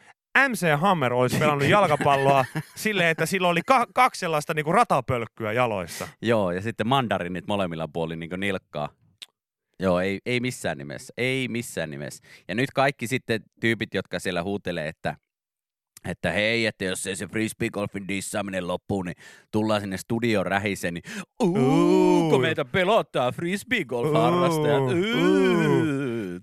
MC 0.50 0.80
Hammer 0.80 1.14
olisi 1.14 1.38
pelannut 1.40 1.68
jalkapalloa 1.78 2.46
silleen, 2.76 3.10
että 3.10 3.26
sillä 3.26 3.48
oli 3.48 3.62
ka- 3.66 3.88
kaksi 3.96 4.20
sellaista 4.20 4.54
niinku 4.54 4.72
ratapölkkyä 4.72 5.54
jaloissa. 5.54 6.08
Joo, 6.22 6.52
ja 6.52 6.62
sitten 6.62 6.88
mandarinit 6.88 7.48
molemmilla 7.48 7.88
puolin 7.94 8.20
niin 8.20 8.32
nilkkaa. 8.38 8.90
Joo, 9.80 10.00
ei, 10.00 10.20
ei 10.26 10.40
missään 10.40 10.78
nimessä. 10.78 11.14
Ei 11.18 11.48
missään 11.48 11.90
nimessä. 11.90 12.24
Ja 12.48 12.56
nyt 12.56 12.72
kaikki 12.76 13.08
sitten 13.08 13.42
tyypit, 13.62 13.94
jotka 13.94 14.20
siellä 14.20 14.44
huutelee, 14.44 14.88
että 14.88 15.16
että 16.08 16.32
hei, 16.32 16.66
että 16.66 16.86
jos 16.86 17.08
ei 17.08 17.16
se 17.16 17.28
frisbeegolfin 17.28 18.08
dissaaminen 18.08 18.68
loppuu, 18.68 19.04
niin 19.04 19.16
tullaan 19.52 19.82
sinne 19.82 19.98
studion 19.98 20.46
rähiseen, 20.46 20.94
niin 20.94 21.04
Uu. 21.44 21.58
uuu, 21.58 22.30
kun 22.30 22.42
meitä 22.42 22.66
pelottaa 22.66 23.32
frisbeegolf-harrastajat. 23.32 24.84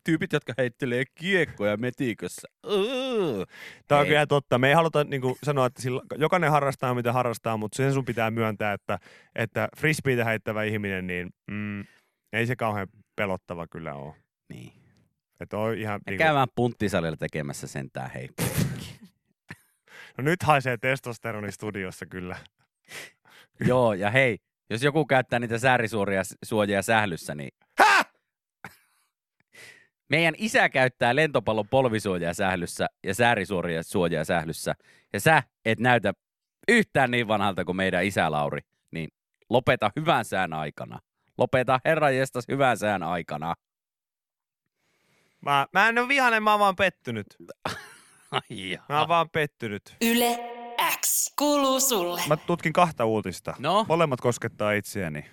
Tyypit, 0.05 0.33
jotka 0.33 0.53
heittelee 0.59 1.05
kiekkoja 1.15 1.77
metikössä. 1.77 2.49
Uuu. 2.67 3.45
Tämä 3.89 4.01
on 4.01 4.07
kyllä 4.07 4.27
totta. 4.27 4.59
Me 4.59 4.69
ei 4.69 4.75
haluta 4.75 5.05
niin 5.05 5.21
kuin 5.21 5.35
sanoa, 5.43 5.67
että 5.67 5.83
sillä, 5.83 6.03
jokainen 6.17 6.51
harrastaa 6.51 6.95
mitä 6.95 7.13
harrastaa, 7.13 7.57
mutta 7.57 7.77
sen 7.77 7.93
sun 7.93 8.05
pitää 8.05 8.31
myöntää, 8.31 8.73
että, 8.73 8.99
että 9.35 9.69
frisbeitä 9.79 10.25
heittävä 10.25 10.63
ihminen, 10.63 11.07
niin 11.07 11.29
mm, 11.51 11.85
ei 12.33 12.47
se 12.47 12.57
kauhean 12.57 12.89
pelottava 13.17 13.67
kyllä 13.67 13.95
ole. 13.95 14.15
Niin. 14.53 14.73
Että 15.41 15.59
on 15.59 15.75
ihan, 15.75 16.01
niin 16.07 16.17
kuin, 16.17 16.19
käymään 16.19 16.49
punttisalilla 16.55 17.17
tekemässä 17.17 17.67
sentään, 17.67 18.11
hei. 18.11 18.29
No 20.19 20.25
nyt 20.25 20.43
haisee 20.43 20.77
testosteroni 20.77 21.53
studiossa 21.53 22.07
kyllä. 22.07 22.37
Joo, 23.69 23.93
ja 23.93 24.11
hei, 24.11 24.39
jos 24.71 24.83
joku 24.83 25.07
käyttää 25.07 25.39
niitä 25.39 25.59
säärisuoria 25.59 26.23
suojia 26.45 26.83
sählyssä, 26.83 27.35
niin 27.35 27.51
Häh? 27.79 28.07
meidän 30.11 30.35
isä 30.39 30.69
käyttää 30.69 31.17
lentopallon 31.17 31.69
polvisuojaa 31.69 32.35
sählyssä 32.35 32.87
ja 33.05 33.15
säärisuoria 33.15 33.83
suojaa 33.83 34.25
sählyssä. 34.25 34.75
Ja 35.13 35.21
sä 35.21 35.43
et 35.65 35.81
näytä 35.81 36.13
yhtään 36.69 37.11
niin 37.11 37.29
vanhalta 37.29 37.65
kuin 37.65 37.77
meidän 37.77 38.05
isä 38.05 38.31
Lauri, 38.31 38.61
niin 38.91 39.09
lopeta 39.51 39.91
hyvän 39.97 40.25
sään 40.25 40.53
aikana. 40.53 40.99
Lopeta 41.39 41.81
herran 41.85 42.17
jestas 42.17 42.45
hyvän 42.49 42.79
sään 42.79 43.03
aikana. 43.03 43.55
Mä, 45.41 45.67
mä 45.73 45.89
en 45.89 45.99
ole 45.99 46.09
vihainen, 46.09 46.43
mä 46.43 46.51
oon 46.51 46.61
vaan 46.61 46.77
pettynyt. 46.77 47.27
Ai. 48.31 48.79
Mä 48.89 48.99
oon 48.99 49.09
vaan 49.09 49.31
pettynyt. 49.33 49.97
Yle 50.03 50.39
X 51.01 51.33
kuuluu 51.39 51.81
sulle. 51.81 52.21
Mä 52.29 52.37
tutkin 52.37 52.73
kahta 52.73 53.05
uutista. 53.05 53.55
No, 53.59 53.85
Molemmat 53.89 54.21
koskettaa 54.21 54.73
itseäni. 54.73 55.25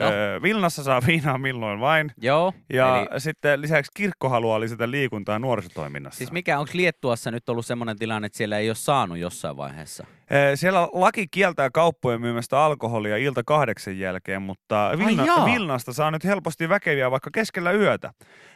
No. 0.00 0.04
Öö, 0.06 0.42
Vilnassa 0.42 0.82
saa 0.82 1.00
viinaa 1.06 1.38
milloin 1.38 1.80
vain. 1.80 2.10
joo. 2.16 2.52
Ja 2.72 2.96
Eli, 3.10 3.20
sitten 3.20 3.60
lisäksi 3.60 3.90
kirkko 3.96 4.28
haluaa 4.28 4.60
lisätä 4.60 4.90
liikuntaa 4.90 5.38
nuorisotoiminnassa. 5.38 6.18
siis 6.18 6.32
mikä, 6.32 6.58
onko 6.58 6.70
Liettuassa 6.74 7.30
nyt 7.30 7.48
ollut 7.48 7.66
semmoinen 7.66 7.98
tilanne, 7.98 8.26
että 8.26 8.36
siellä 8.38 8.58
ei 8.58 8.68
ole 8.68 8.74
saanut 8.74 9.18
jossain 9.18 9.56
vaiheessa? 9.56 10.06
Ee, 10.30 10.56
Siellä 10.56 10.88
laki 10.92 11.26
kieltää 11.30 11.70
kauppojen 11.70 12.20
myymästä 12.20 12.64
alkoholia 12.64 13.16
ilta 13.16 13.42
kahdeksan 13.46 13.98
jälkeen, 13.98 14.42
mutta 14.42 14.90
Vilna. 14.98 15.44
Vilnasta 15.44 15.92
saa 15.92 16.10
nyt 16.10 16.24
helposti 16.24 16.68
väkeviä 16.68 17.10
vaikka 17.10 17.30
keskellä 17.34 17.72
yötä. 17.72 18.12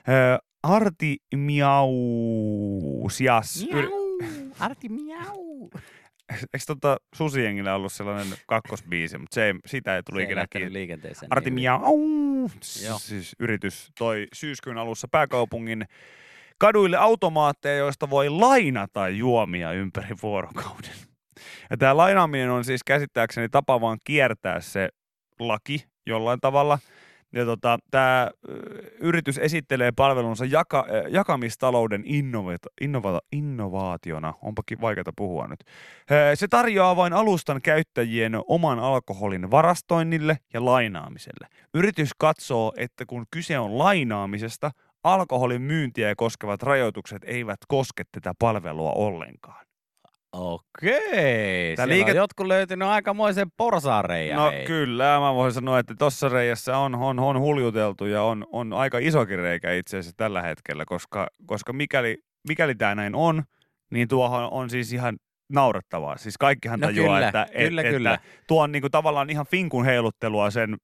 Ee, 0.09 0.39
Arti 4.59 4.89
miau. 4.89 5.71
Eikö 6.55 6.65
tota 6.67 6.97
Susiengillä 7.15 7.75
ollut 7.75 7.93
sellainen 7.93 8.39
kakkosbiisi, 8.47 9.19
mutta 9.19 9.35
se 9.35 9.45
ei, 9.45 9.55
sitä 9.67 9.97
ei 9.97 10.03
tuli 10.03 10.23
ikinä 10.23 10.47
liikenteeseen. 10.69 11.33
Arti 11.33 11.51
niin 11.51 11.71
hyvin. 11.71 11.81
Miau. 11.81 12.49
Joo. 12.87 12.99
siis 12.99 13.37
yritys 13.39 13.91
toi 13.99 14.27
syyskuun 14.33 14.79
alussa 14.79 15.09
pääkaupungin 15.11 15.85
kaduille 16.59 16.97
automaatteja, 16.97 17.77
joista 17.77 18.11
voi 18.11 18.29
lainata 18.29 19.09
juomia 19.09 19.73
ympäri 19.73 20.17
vuorokauden. 20.23 20.91
Ja 21.71 21.77
tämä 21.77 21.97
lainaaminen 21.97 22.51
on 22.51 22.65
siis 22.65 22.85
käsittääkseni 22.85 23.49
tapa 23.49 23.81
vaan 23.81 23.99
kiertää 24.05 24.61
se 24.61 24.89
laki 25.39 25.85
jollain 26.07 26.41
tavalla. 26.41 26.79
Ja 27.33 27.45
tota, 27.45 27.79
tämä 27.91 28.31
yritys 29.01 29.39
esittelee 29.39 29.93
palvelunsa 29.93 30.45
jaka, 30.45 30.87
jakamistalouden 31.09 32.05
innova- 32.05 32.71
innova- 32.81 33.21
innovaationa. 33.33 34.35
Onpakin 34.43 34.81
vaikeaa 34.81 35.13
puhua 35.17 35.47
nyt. 35.47 35.65
Se 36.35 36.49
tarjoaa 36.49 36.97
vain 36.97 37.13
alustan 37.13 37.63
käyttäjien 37.63 38.33
oman 38.49 38.79
alkoholin 38.79 39.51
varastoinnille 39.51 40.39
ja 40.55 40.65
lainaamiselle. 40.65 41.49
Yritys 41.75 42.11
katsoo, 42.19 42.73
että 42.77 43.07
kun 43.07 43.27
kyse 43.31 43.59
on 43.59 43.79
lainaamisesta, 43.79 44.71
alkoholin 45.05 45.63
myyntiä 45.63 46.15
koskevat 46.17 46.63
rajoitukset 46.63 47.25
eivät 47.27 47.61
koske 47.69 48.05
tätä 48.13 48.33
palvelua 48.39 48.93
ollenkaan. 48.93 49.68
Okei. 50.39 51.77
Tää 51.77 51.87
Siellä 51.87 51.95
liike- 51.95 52.11
on 52.11 52.17
jotkut 52.17 52.47
löytynyt 52.47 52.89
aikamoisen 52.89 53.49
porsaareja. 53.57 54.37
No 54.37 54.51
hei. 54.51 54.65
kyllä, 54.67 55.21
mä 55.21 55.35
voisin 55.35 55.55
sanoa, 55.55 55.79
että 55.79 55.95
tuossa 55.99 56.29
reijässä 56.29 56.79
on, 56.79 56.95
on, 56.95 57.19
on 57.19 57.41
huljuteltu 57.41 58.07
ja 58.07 58.23
on, 58.23 58.47
on 58.53 58.73
aika 58.73 58.99
isokin 58.99 59.39
reikä 59.39 59.73
itse 59.73 59.99
asiassa 59.99 60.17
tällä 60.17 60.43
hetkellä, 60.43 60.85
koska, 60.85 61.29
koska 61.47 61.73
mikäli, 61.73 62.19
mikäli 62.49 62.75
tämä 62.75 62.95
näin 62.95 63.15
on, 63.15 63.43
niin 63.91 64.09
tuohon 64.09 64.49
on 64.53 64.71
siis 64.71 64.93
ihan 64.93 65.17
naurettavaa. 65.53 66.17
Siis 66.17 66.39
kaikkihan 66.39 66.81
No 66.81 66.87
tajuaa, 66.87 67.17
kyllä, 67.17 67.29
että, 67.29 67.47
kyllä, 67.59 67.81
että 67.83 67.93
kyllä. 67.93 68.19
tuo 68.47 68.63
on 68.63 68.73
niinku 68.73 68.91
tavallaan 68.91 69.31
ihan 69.31 69.47
finkun 69.47 69.85
heiluttelua 69.85 70.51
sen 70.51 70.77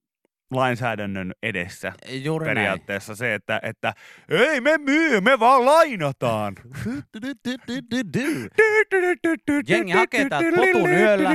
lainsäädännön 0.51 1.33
edessä. 1.43 1.93
Juuri 2.09 2.45
näin. 2.47 2.57
Periaatteessa 2.57 3.15
se, 3.15 3.35
että, 3.35 3.61
että 3.63 3.95
ei 4.29 4.61
me 4.61 4.79
myy, 4.79 5.21
me 5.21 5.41
vaan 5.41 5.65
lainataan. 5.65 6.55
Jengi 9.69 9.93
hakee 9.93 10.29
täältä 10.29 10.49
potun 10.57 10.91
yöllä. 10.91 11.31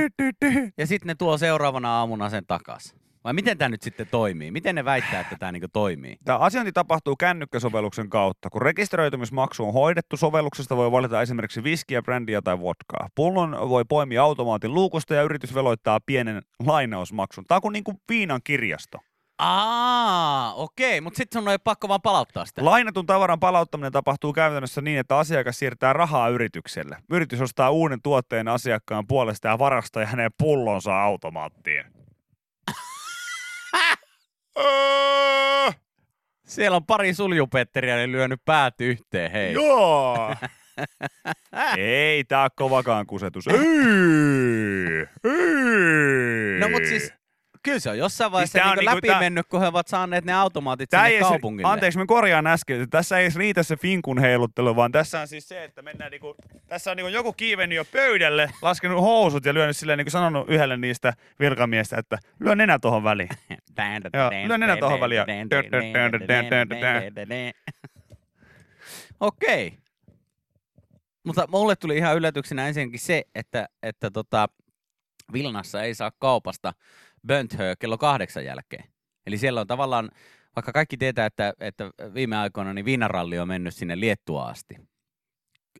Ja 0.78 0.86
sitten 0.86 1.06
ne 1.06 1.14
tuo 1.14 1.38
seuraavana 1.38 1.98
aamuna 1.98 2.30
sen 2.30 2.46
takas. 2.46 2.94
Vai 3.24 3.32
miten 3.32 3.58
tämä 3.58 3.68
nyt 3.68 3.82
sitten 3.82 4.06
toimii? 4.10 4.50
Miten 4.50 4.74
ne 4.74 4.84
väittää, 4.84 5.20
että 5.20 5.36
tämä 5.38 5.52
niinku 5.52 5.68
toimii? 5.72 6.16
Tämä 6.24 6.38
asiointi 6.38 6.72
tapahtuu 6.72 7.16
kännykkäsovelluksen 7.16 8.10
kautta. 8.10 8.50
Kun 8.50 8.62
rekisteröitymismaksu 8.62 9.66
on 9.66 9.72
hoidettu, 9.72 10.16
sovelluksesta 10.16 10.76
voi 10.76 10.92
valita 10.92 11.22
esimerkiksi 11.22 11.64
viskiä, 11.64 12.02
brändiä 12.02 12.42
tai 12.42 12.60
vodkaa. 12.60 13.08
Pullon 13.14 13.68
voi 13.68 13.84
poimia 13.88 14.22
automaatin 14.22 14.74
luukusta 14.74 15.14
ja 15.14 15.22
yritys 15.22 15.54
veloittaa 15.54 16.00
pienen 16.06 16.42
lainausmaksun. 16.66 17.44
Tämä 17.48 17.56
on 17.56 17.62
kuin 17.62 17.72
niinku 17.72 18.00
viinan 18.08 18.40
kirjasto. 18.44 18.98
Aa, 19.38 20.54
okei, 20.54 21.00
mutta 21.00 21.16
sitten 21.16 21.42
sun 21.42 21.48
on 21.48 21.58
pakko 21.64 21.88
vaan 21.88 22.02
palauttaa 22.02 22.46
sitä. 22.46 22.64
Lainatun 22.64 23.06
tavaran 23.06 23.40
palauttaminen 23.40 23.92
tapahtuu 23.92 24.32
käytännössä 24.32 24.80
niin, 24.80 24.98
että 24.98 25.18
asiakas 25.18 25.58
siirtää 25.58 25.92
rahaa 25.92 26.28
yritykselle. 26.28 26.96
Yritys 27.10 27.40
ostaa 27.40 27.70
uuden 27.70 28.02
tuotteen 28.02 28.48
asiakkaan 28.48 29.06
puolesta 29.06 29.48
ja 29.48 29.58
varastaa 29.58 30.04
hänen 30.04 30.30
pullonsa 30.38 31.02
automaattiin. 31.02 31.99
Öö, 34.60 35.72
Siellä 36.46 36.76
on 36.76 36.86
pari 36.86 37.14
suljupetteriä, 37.14 37.96
ne 37.96 38.12
lyönyt 38.12 38.40
päät 38.44 38.80
yhteen, 38.80 39.30
hei. 39.30 39.52
Joo! 39.52 40.34
ei 41.78 42.24
tää 42.24 42.48
kovakaan 42.56 43.06
kusetus. 43.06 43.46
Ei! 43.46 43.56
Ei! 45.24 46.60
No 46.60 46.68
mut 46.68 46.84
siis, 46.84 47.12
kyllä 47.62 47.78
se 47.78 47.90
on 47.90 47.98
jossain 47.98 48.32
vaiheessa 48.32 48.58
tää 48.58 48.62
siis 48.68 48.72
on 48.72 48.78
niinku 48.78 48.96
läpi 48.96 49.08
tää- 49.08 49.20
mennyt, 49.20 49.46
kun 49.46 49.60
he 49.60 49.66
ovat 49.66 49.88
saaneet 49.88 50.24
ne 50.24 50.32
automaatit 50.32 50.90
Tää 50.90 51.04
sinne 51.04 51.16
edes- 51.16 51.28
kaupungille. 51.28 51.68
Anteeksi, 51.72 51.98
mä 51.98 52.06
korjaan 52.06 52.46
äsken. 52.46 52.80
että 52.82 52.98
Tässä 52.98 53.18
ei 53.18 53.28
riitä 53.36 53.62
se 53.62 53.76
finkun 53.76 54.18
heiluttelu, 54.18 54.76
vaan 54.76 54.92
tässä 54.92 55.20
on 55.20 55.28
siis 55.28 55.48
se, 55.48 55.64
että 55.64 55.82
mennään 55.82 56.10
niinku, 56.10 56.34
tässä 56.66 56.90
on 56.90 56.96
niinku 56.96 57.08
joku 57.12 57.32
kiivennyt 57.32 57.76
jo 57.76 57.84
pöydälle, 57.84 58.50
laskenut 58.62 59.00
housut 59.02 59.44
ja 59.44 59.54
lyönyt 59.54 59.76
silleen 59.76 59.96
niinku 59.96 60.10
sanonut 60.10 60.48
yhdelle 60.48 60.76
niistä 60.76 61.12
virkamiestä, 61.40 61.98
että 61.98 62.18
lyö 62.40 62.54
nenä 62.54 62.78
tohon 62.78 63.04
väliin. 63.04 63.28
Joo, 64.14 64.30
lyö 64.48 64.58
nenä 64.58 64.76
tohon 64.76 65.00
väliin 65.00 65.20
Okei. 69.20 69.78
Mutta 71.24 71.46
mulle 71.50 71.76
tuli 71.76 71.96
ihan 71.96 72.16
yllätyksenä 72.16 72.68
ensinnäkin 72.68 73.00
se, 73.00 73.22
että, 73.34 73.68
että 73.82 74.10
tota, 74.10 74.48
Vilnassa 75.32 75.82
ei 75.82 75.94
saa 75.94 76.10
kaupasta 76.18 76.72
Bönthö 77.26 77.74
kello 77.78 77.98
kahdeksan 77.98 78.44
jälkeen. 78.44 78.84
Eli 79.26 79.38
siellä 79.38 79.60
on 79.60 79.66
tavallaan, 79.66 80.10
vaikka 80.56 80.72
kaikki 80.72 80.96
tietää, 80.96 81.26
että, 81.26 81.52
että 81.60 81.90
viime 82.14 82.36
aikoina 82.36 82.74
niin 82.74 82.84
viinaralli 82.84 83.38
on 83.38 83.48
mennyt 83.48 83.74
sinne 83.74 84.00
Liettuaan 84.00 84.50
asti. 84.50 84.76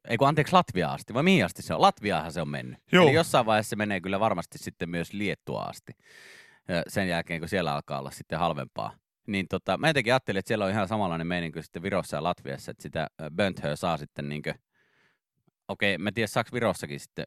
Ei 0.08 0.16
kun 0.16 0.28
anteeksi 0.28 0.52
Latvia 0.52 0.92
asti, 0.92 1.14
vai 1.14 1.22
mihin 1.22 1.44
asti 1.44 1.62
se 1.62 1.74
on? 1.74 1.80
Latviaahan 1.80 2.32
se 2.32 2.40
on 2.40 2.48
mennyt. 2.48 2.78
Joo. 2.92 3.04
Eli 3.04 3.14
jossain 3.14 3.46
vaiheessa 3.46 3.70
se 3.70 3.76
menee 3.76 4.00
kyllä 4.00 4.20
varmasti 4.20 4.58
sitten 4.58 4.90
myös 4.90 5.12
Liettuaan 5.12 5.70
asti. 5.70 5.92
Sen 6.88 7.08
jälkeen, 7.08 7.40
kun 7.40 7.48
siellä 7.48 7.74
alkaa 7.74 7.98
olla 7.98 8.10
sitten 8.10 8.38
halvempaa. 8.38 8.92
Niin 9.26 9.46
tota, 9.48 9.78
mä 9.78 9.88
jotenkin 9.88 10.12
ajattelin, 10.12 10.38
että 10.38 10.48
siellä 10.48 10.64
on 10.64 10.70
ihan 10.70 10.88
samanlainen 10.88 11.26
meininki 11.26 11.52
kuin 11.52 11.62
sitten 11.62 11.82
Virossa 11.82 12.16
ja 12.16 12.22
Latviassa, 12.22 12.70
että 12.70 12.82
sitä 12.82 13.06
Bönthöä 13.36 13.76
saa 13.76 13.96
sitten 13.96 14.28
niinkö, 14.28 14.54
okei, 15.68 15.98
mä 15.98 16.08
en 16.08 16.14
tiedä 16.14 16.26
saako 16.26 16.50
Virossakin 16.52 17.00
sitten, 17.00 17.24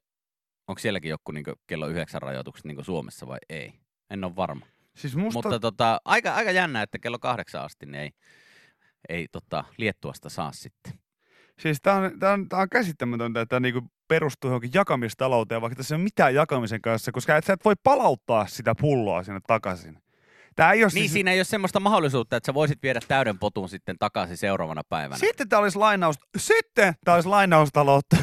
onko 0.67 0.79
sielläkin 0.79 1.09
joku 1.09 1.31
niinkö 1.31 1.55
kello 1.67 1.87
yhdeksän 1.87 2.21
rajoitukset 2.21 2.65
niin 2.65 2.75
kuin 2.75 2.85
Suomessa 2.85 3.27
vai 3.27 3.39
ei. 3.49 3.73
En 4.13 4.23
ole 4.23 4.35
varma. 4.35 4.65
Siis 4.95 5.15
musta... 5.15 5.37
Mutta 5.37 5.59
tota, 5.59 6.01
aika, 6.05 6.33
aika 6.33 6.51
jännä, 6.51 6.81
että 6.81 6.99
kello 6.99 7.19
kahdeksan 7.19 7.63
asti 7.63 7.85
niin 7.85 7.95
ei, 7.95 8.11
ei 9.09 9.27
tota, 9.31 9.63
Liettuasta 9.77 10.29
saa 10.29 10.51
sitten. 10.51 10.93
Siis 11.59 11.81
tää 11.81 11.95
on, 11.95 12.19
tää 12.19 12.33
on, 12.33 12.49
tää 12.49 12.59
on 12.59 12.69
käsittämätöntä, 12.69 13.41
että 13.41 13.59
niinku 13.59 13.81
perustuu 14.07 14.49
johonkin 14.49 14.71
jakamistalouteen, 14.73 15.61
vaikka 15.61 15.75
tässä 15.75 15.95
ei 15.95 15.97
ole 15.97 16.03
mitään 16.03 16.35
jakamisen 16.35 16.81
kanssa, 16.81 17.11
koska 17.11 17.37
et, 17.37 17.45
sä 17.45 17.53
et 17.53 17.65
voi 17.65 17.73
palauttaa 17.83 18.47
sitä 18.47 18.75
pulloa 18.81 19.23
sinne 19.23 19.39
takaisin. 19.47 19.97
Tää 20.55 20.71
ei 20.71 20.83
ole 20.83 20.91
Niin 20.93 21.01
siis... 21.03 21.13
siinä 21.13 21.31
ei 21.31 21.39
ole 21.39 21.43
semmoista 21.43 21.79
mahdollisuutta, 21.79 22.37
että 22.37 22.45
sä 22.45 22.53
voisit 22.53 22.83
viedä 22.83 22.99
täyden 23.07 23.39
potun 23.39 23.69
sitten 23.69 23.95
takaisin 23.99 24.37
seuraavana 24.37 24.81
päivänä. 24.89 25.19
Sitten 25.19 25.49
tää 25.49 25.59
olisi 25.59 25.77
lainaus... 25.77 26.15
Sitten 26.37 26.93
tää 27.05 27.15
olisi 27.15 27.29
lainaustaloutta. 27.29 28.17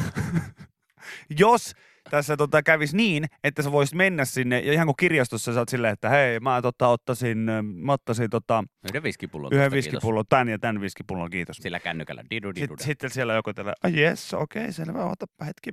Jos 1.39 1.73
tässä 2.11 2.37
tota, 2.37 2.63
kävisi 2.63 2.97
niin, 2.97 3.25
että 3.43 3.61
sä 3.61 3.71
voisit 3.71 3.95
mennä 3.95 4.25
sinne 4.25 4.59
ja 4.59 4.73
ihan 4.73 4.87
kuin 4.87 4.95
kirjastossa 4.95 5.53
sä 5.53 5.59
oot 5.59 5.69
silleen, 5.69 5.93
että 5.93 6.09
hei, 6.09 6.39
mä 6.39 6.61
tota, 6.61 6.87
ottaisin, 6.87 7.49
ö, 7.49 7.61
mä 7.61 7.93
ottaisin 7.93 8.29
tota, 8.29 8.63
Yhden 8.89 9.03
viskipullon. 9.03 9.53
yhden 9.53 9.71
viskipullon, 9.71 10.25
tän 10.29 10.49
ja 10.49 10.59
tän 10.59 10.81
viskipullon, 10.81 11.29
kiitos. 11.29 11.57
Sillä 11.57 11.79
kännykällä. 11.79 12.23
Didu, 12.29 12.55
didu, 12.55 12.59
Sitten, 12.59 12.85
sitten 12.85 13.09
siellä 13.09 13.33
joku 13.33 13.53
tällä, 13.53 13.73
ai 13.83 14.01
jes, 14.01 14.33
okei, 14.33 14.61
okay, 14.61 14.73
selvä, 14.73 15.05
otapa 15.05 15.45
hetki. 15.45 15.71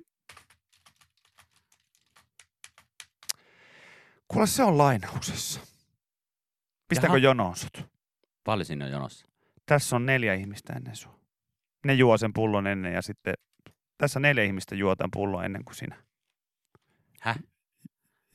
Kuule, 4.29 4.47
se 4.47 4.63
on 4.63 4.79
lainauksessa. 4.79 5.61
Pistääkö 6.89 7.17
Jaha. 7.17 7.25
jonoon 7.25 7.57
sut? 7.57 7.87
Paljon 8.45 8.65
siinä 8.65 8.85
on 8.85 8.91
jonossa. 8.91 9.27
Tässä 9.67 9.97
on 9.97 10.07
neljä 10.07 10.35
ihmistä 10.35 10.73
ennen 10.73 10.97
sua. 10.97 11.19
Ne 11.85 11.95
juo 11.95 12.19
sen 12.19 12.33
pullon 12.33 12.67
ennen 12.67 12.93
ja 12.93 13.03
sitten 13.03 13.35
tässä 13.99 14.21
neljä 14.21 14.45
ihmistä 14.45 14.75
juo 14.75 14.97
tämän 14.97 15.11
pullon 15.11 15.45
ennen 15.45 15.65
kuin 15.65 15.75
sinä. 15.75 16.08
Häh? 17.21 17.39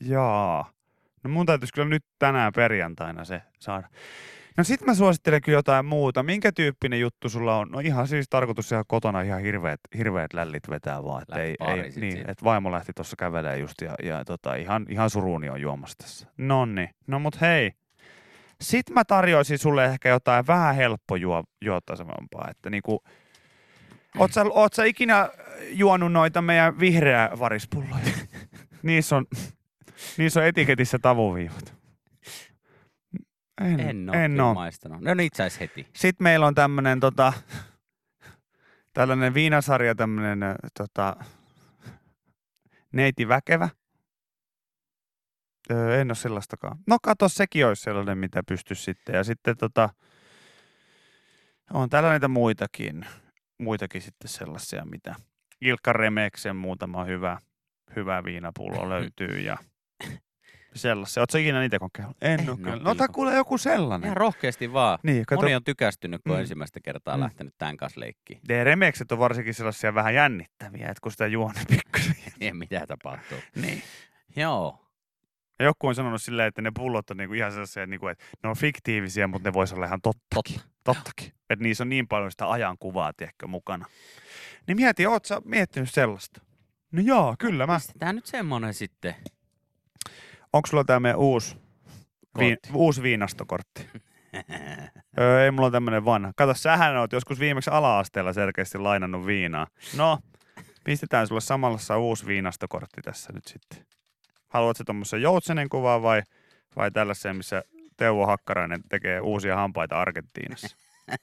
Jaa. 0.00 0.70
No 1.24 1.30
mun 1.30 1.46
täytyisi 1.46 1.72
kyllä 1.72 1.88
nyt 1.88 2.04
tänään 2.18 2.52
perjantaina 2.52 3.24
se 3.24 3.42
saada. 3.60 3.88
No 4.56 4.64
sit 4.64 4.80
mä 4.80 4.94
suosittelen 4.94 5.42
kyllä 5.42 5.58
jotain 5.58 5.86
muuta. 5.86 6.22
Minkä 6.22 6.52
tyyppinen 6.52 7.00
juttu 7.00 7.28
sulla 7.28 7.58
on? 7.58 7.68
No 7.70 7.80
ihan 7.80 8.08
siis 8.08 8.26
tarkoitus 8.30 8.72
ihan 8.72 8.84
kotona 8.88 9.22
ihan 9.22 9.40
hirveät, 9.40 9.80
hirveät 9.96 10.32
lällit 10.32 10.70
vetää 10.70 11.04
vaan. 11.04 11.22
Että 11.22 11.42
ei, 11.42 11.54
ei, 11.60 11.92
sit 11.92 12.00
niin, 12.00 12.12
siitä. 12.12 12.32
että 12.32 12.44
vaimo 12.44 12.72
lähti 12.72 12.92
tuossa 12.96 13.16
kävelemään 13.16 13.60
just 13.60 13.80
ja, 13.80 13.94
ja 14.02 14.24
tota, 14.24 14.54
ihan, 14.54 14.86
ihan 14.88 15.10
suruuni 15.10 15.48
on 15.48 15.60
juomassa 15.60 15.98
tässä. 15.98 16.26
Nonni. 16.36 16.90
No 17.06 17.18
mut 17.18 17.40
hei. 17.40 17.72
Sitten 18.60 18.94
mä 18.94 19.04
tarjoisin 19.04 19.58
sulle 19.58 19.84
ehkä 19.84 20.08
jotain 20.08 20.46
vähän 20.46 20.74
helppo 20.74 21.16
juo, 21.16 21.44
juottavampaa. 21.60 22.48
Että 22.50 22.70
niinku, 22.70 23.02
oot, 24.18 24.32
sä, 24.32 24.44
oot 24.50 24.72
sä 24.72 24.84
ikinä 24.84 25.28
juonut 25.70 26.12
noita 26.12 26.42
meidän 26.42 26.80
vihreä 26.80 27.30
varispulloja? 27.38 28.04
niissä, 28.84 29.16
on, 29.16 29.26
niissä 30.18 30.40
on 30.40 30.46
etiketissä 30.46 30.98
tavuviivat. 30.98 31.74
En, 33.60 33.80
En 33.80 34.10
ole 34.10 34.24
en 34.24 34.40
oo. 34.40 34.54
maistanut. 34.54 35.00
No 35.00 35.14
niitä 35.14 35.36
sais 35.36 35.60
heti. 35.60 35.86
Sitten 35.94 36.24
meillä 36.24 36.46
on 36.46 36.54
tämmönen 36.54 37.00
tota, 37.00 37.32
tällainen 38.94 39.34
viinasarja, 39.34 39.94
tämmönen 39.94 40.42
ö, 40.42 40.54
tota, 40.78 41.16
neiti 42.92 43.28
väkevä. 43.28 43.68
Öö, 45.70 46.00
en 46.00 46.08
ole 46.10 46.14
sellaistakaan. 46.14 46.78
No 46.86 46.98
kato, 47.02 47.28
sekin 47.28 47.66
olisi 47.66 47.82
sellainen, 47.82 48.18
mitä 48.18 48.42
pystyisi 48.48 48.82
sitten. 48.82 49.14
Ja 49.14 49.24
sitten 49.24 49.56
tota, 49.56 49.88
on 51.72 51.88
täällä 51.88 52.12
niitä 52.12 52.28
muitakin, 52.28 53.06
muitakin 53.58 54.02
sitten 54.02 54.28
sellaisia, 54.28 54.84
mitä 54.84 55.14
Ilkka 55.60 55.92
Remeksen 55.92 56.56
muutama 56.56 57.04
hyvä, 57.04 57.38
hyvä 57.96 58.24
viinapullo 58.24 58.88
löytyy. 58.94 59.40
Ja 59.40 59.56
Sellaisia. 60.74 61.20
Ootko 61.22 61.32
sä 61.32 61.38
ikinä 61.38 61.60
niitä 61.60 61.78
kokeillut? 61.78 62.16
En, 62.22 62.30
En 62.40 62.46
kyllä. 62.46 62.56
kyllä 62.56 62.76
No 62.82 62.90
ota 62.90 63.08
kuule 63.08 63.34
joku 63.34 63.58
sellainen. 63.58 64.06
Ihan 64.06 64.16
rohkeasti 64.16 64.72
vaan. 64.72 64.98
Niin, 65.02 65.26
kato, 65.26 65.40
Moni 65.42 65.54
on 65.54 65.64
tykästynyt, 65.64 66.22
kun 66.22 66.32
Mm. 66.32 66.36
mm. 66.36 66.40
ensimmäistä 66.40 66.80
kertaa 66.80 67.16
Mm. 67.16 67.22
lähtenyt 67.22 67.54
tämän 67.58 67.76
kanssa 67.76 68.00
leikkiin. 68.00 68.40
ne 68.48 68.64
remekset 68.64 69.12
on 69.12 69.18
varsinkin 69.18 69.54
sellaisia 69.54 69.94
vähän 69.94 70.14
jännittäviä, 70.14 70.88
että 70.88 71.00
kun 71.02 71.12
sitä 71.12 71.26
juo 71.26 71.52
ne 71.52 71.60
pikkusen. 71.70 72.14
Niin, 72.40 72.56
mitä 72.56 72.86
tapahtuu. 72.86 73.38
niin. 73.56 73.82
Joo. 74.36 74.80
Ja 75.58 75.64
joku 75.64 75.86
on 75.86 75.94
sanonut 75.94 76.22
silleen, 76.22 76.48
että 76.48 76.62
ne 76.62 76.70
pullot 76.74 77.10
on 77.10 77.16
niinku 77.16 77.34
ihan 77.34 77.52
sellaisia, 77.52 77.86
niinku, 77.86 78.08
että 78.08 78.24
ne 78.42 78.48
on 78.48 78.56
fiktiivisiä, 78.56 79.26
mutta 79.26 79.48
ne 79.48 79.52
voisi 79.52 79.74
olla 79.74 79.86
ihan 79.86 80.00
tottakin. 80.02 80.56
Totta. 80.56 80.64
Tottakin. 80.84 81.32
Että 81.50 81.62
niissä 81.62 81.84
on 81.84 81.88
niin 81.88 82.08
paljon 82.08 82.30
sitä 82.30 82.50
ajankuvaa, 82.50 83.12
tiedätkö, 83.12 83.46
mukana. 83.46 83.86
Niin 84.66 84.76
mieti, 84.76 85.06
oot 85.06 85.24
sä 85.24 85.40
miettinyt 85.44 85.90
sellaista? 85.90 86.40
No 86.94 87.02
joo, 87.02 87.34
kyllä 87.38 87.66
mä. 87.66 87.74
Pistetään 87.74 88.14
nyt 88.16 88.26
semmonen 88.26 88.74
sitten. 88.74 89.14
Onko 90.52 90.66
sulla 90.66 90.84
tää 90.84 91.00
meidän 91.00 91.18
uusi, 91.18 91.56
vi, 92.38 92.50
Kortti. 92.50 92.68
uusi 92.74 93.02
viinastokortti? 93.02 93.88
öö, 95.18 95.44
ei 95.44 95.50
mulla 95.50 95.66
on 95.66 95.72
tämmönen 95.72 96.04
vanha. 96.04 96.32
Kato, 96.36 96.54
sähän 96.54 96.96
oot 96.96 97.12
joskus 97.12 97.40
viimeksi 97.40 97.70
ala-asteella 97.70 98.32
selkeästi 98.32 98.78
lainannut 98.78 99.26
viinaa. 99.26 99.66
No, 99.96 100.18
pistetään 100.84 101.26
sulle 101.26 101.40
samalla 101.40 101.96
uusi 101.96 102.26
viinastokortti 102.26 103.02
tässä 103.02 103.32
nyt 103.32 103.44
sitten. 103.46 103.86
Haluatko 104.48 104.84
tommosen 104.84 105.22
joutsenen 105.22 105.68
kuvaa 105.68 106.02
vai, 106.02 106.22
vai 106.76 106.90
tällaisen, 106.90 107.36
missä 107.36 107.62
Teuvo 107.96 108.26
Hakkarainen 108.26 108.80
tekee 108.88 109.20
uusia 109.20 109.56
hampaita 109.56 110.00
Argentiinassa? 110.00 110.76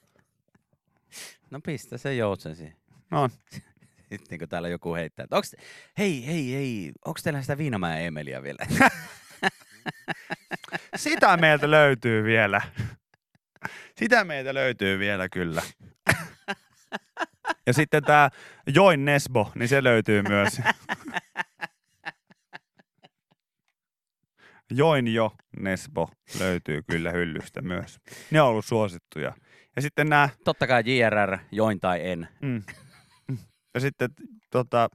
No 1.50 1.60
pistä 1.60 1.98
se 1.98 2.14
joutsen 2.14 2.56
siihen. 2.56 2.76
No, 3.10 3.28
Sitten 4.18 4.38
kun 4.38 4.48
täällä 4.48 4.68
joku 4.68 4.94
heittää, 4.94 5.24
että 5.24 5.36
onks, 5.36 5.56
hei, 5.98 6.26
hei, 6.26 6.52
hei, 6.52 6.92
onks 7.04 7.22
teillä 7.22 7.42
sitä 7.42 7.58
Viinamäen 7.58 8.04
Emeliä 8.04 8.42
vielä? 8.42 8.66
sitä 10.96 11.36
meiltä 11.36 11.70
löytyy 11.70 12.24
vielä. 12.24 12.60
Sitä 13.96 14.24
meiltä 14.24 14.54
löytyy 14.54 14.98
vielä 14.98 15.28
kyllä. 15.28 15.62
Ja 17.66 17.72
sitten 17.72 18.04
tämä 18.04 18.30
Join 18.74 19.04
Nesbo, 19.04 19.52
niin 19.54 19.68
se 19.68 19.84
löytyy 19.84 20.22
myös. 20.22 20.60
Join 24.70 25.14
jo 25.14 25.32
Nesbo 25.60 26.10
löytyy 26.38 26.82
kyllä 26.90 27.10
hyllystä 27.10 27.62
myös. 27.62 27.98
Ne 28.30 28.42
on 28.42 28.48
ollut 28.48 28.64
suosittuja. 28.64 29.32
Ja 29.76 29.82
sitten 29.82 30.08
nämä, 30.08 30.28
Totta 30.44 30.66
kai 30.66 30.82
JRR, 30.86 31.38
join 31.52 31.80
tai 31.80 32.10
en. 32.10 32.28
mm, 32.42 32.62
ja 33.74 33.80
sitten 33.80 34.10
tota, 34.50 34.88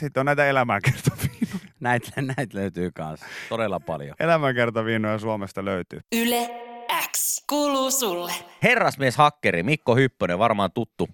sitten 0.00 0.20
on 0.20 0.26
näitä 0.26 0.46
elämänkertaviinoja. 0.46 1.32
Näitä, 1.80 2.22
näitä 2.22 2.58
löytyy 2.58 2.90
kanssa 2.94 3.26
todella 3.48 3.80
paljon. 3.80 4.16
Elämänkertaviinoja 4.20 5.18
Suomesta 5.18 5.64
löytyy. 5.64 6.00
Yle 6.12 6.50
X 7.12 7.44
kuuluu 7.48 7.90
sulle. 7.90 8.32
Herrasmies 8.62 9.16
Hakkeri, 9.16 9.62
Mikko 9.62 9.96
Hyppönen, 9.96 10.38
varmaan 10.38 10.72
tuttu, 10.72 11.08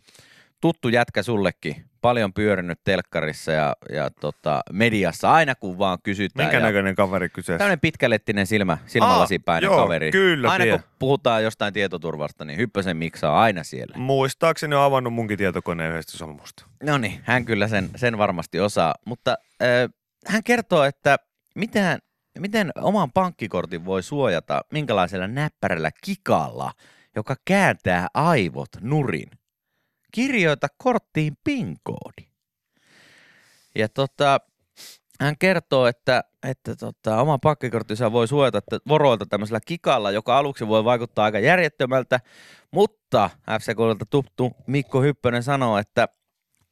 tuttu 0.61 0.89
jätkä 0.89 1.23
sullekin. 1.23 1.88
Paljon 2.01 2.33
pyörinyt 2.33 2.79
telkkarissa 2.85 3.53
ja, 3.53 3.77
ja 3.93 4.11
tota, 4.11 4.61
mediassa 4.73 5.33
aina 5.33 5.55
kun 5.55 5.79
vaan 5.79 5.99
kysytään. 6.03 6.47
Minkä 6.47 6.57
ja 6.57 6.63
näköinen 6.63 6.95
kaveri 6.95 7.29
kyseessä? 7.29 7.59
Tämmöinen 7.59 7.81
pitkälettinen 7.81 8.47
silmä, 8.47 8.79
silmälasipäinen 8.87 9.71
Aa, 9.71 9.77
joo, 9.77 9.83
kaveri. 9.83 10.11
kyllä, 10.11 10.51
aina 10.51 10.65
tiedän. 10.65 10.81
kun 10.81 10.89
puhutaan 10.99 11.45
jostain 11.45 11.75
tietoturvasta, 11.75 12.45
niin 12.45 12.59
Hyppösen 12.59 12.97
Miksa 12.97 13.31
on 13.31 13.39
aina 13.39 13.65
siellä. 13.65 13.95
Muistaakseni 13.97 14.75
on 14.75 14.83
avannut 14.83 15.13
munkin 15.13 15.39
tietokoneen 15.39 15.93
yhdestä 15.93 16.19
sommusta. 16.19 16.67
No 16.83 16.99
niin, 16.99 17.21
hän 17.23 17.45
kyllä 17.45 17.69
sen, 17.69 17.91
sen 17.97 18.19
varmasti 18.19 18.61
osaa. 18.61 18.95
Mutta 19.05 19.37
äh, 19.63 19.91
hän 20.27 20.43
kertoo, 20.45 20.85
että 20.85 21.17
miten, 21.55 21.99
miten 22.39 22.71
oman 22.81 23.13
pankkikortin 23.13 23.85
voi 23.85 24.03
suojata 24.03 24.61
minkälaisella 24.73 25.27
näppärällä 25.27 25.91
kikalla, 26.05 26.73
joka 27.17 27.37
kääntää 27.45 28.07
aivot 28.15 28.69
nurin. 28.81 29.31
Kirjoita 30.13 30.67
korttiin 30.77 31.37
PIN-koodi. 31.45 32.29
Ja 33.75 33.89
tota, 33.89 34.41
hän 35.21 35.35
kertoo, 35.39 35.87
että, 35.87 36.25
että 36.43 36.77
tota, 36.77 37.21
oma 37.21 37.39
pankkikorttinsa 37.39 38.13
voi 38.13 38.29
suojata 38.29 38.59
että 38.59 38.79
voroilta 38.89 39.27
tämmöisellä 39.27 39.61
kikalla, 39.67 40.11
joka 40.11 40.39
aluksi 40.39 40.69
voi 40.69 40.85
vaikuttaa 40.85 41.25
aika 41.25 41.39
järjettömältä, 41.39 42.21
mutta 42.71 43.31
FC-kohdalta 43.61 44.07
tuttu 44.11 44.53
Mikko 44.67 45.03
Hyppönen 45.03 45.43
sanoo, 45.43 45.79
että 45.79 46.09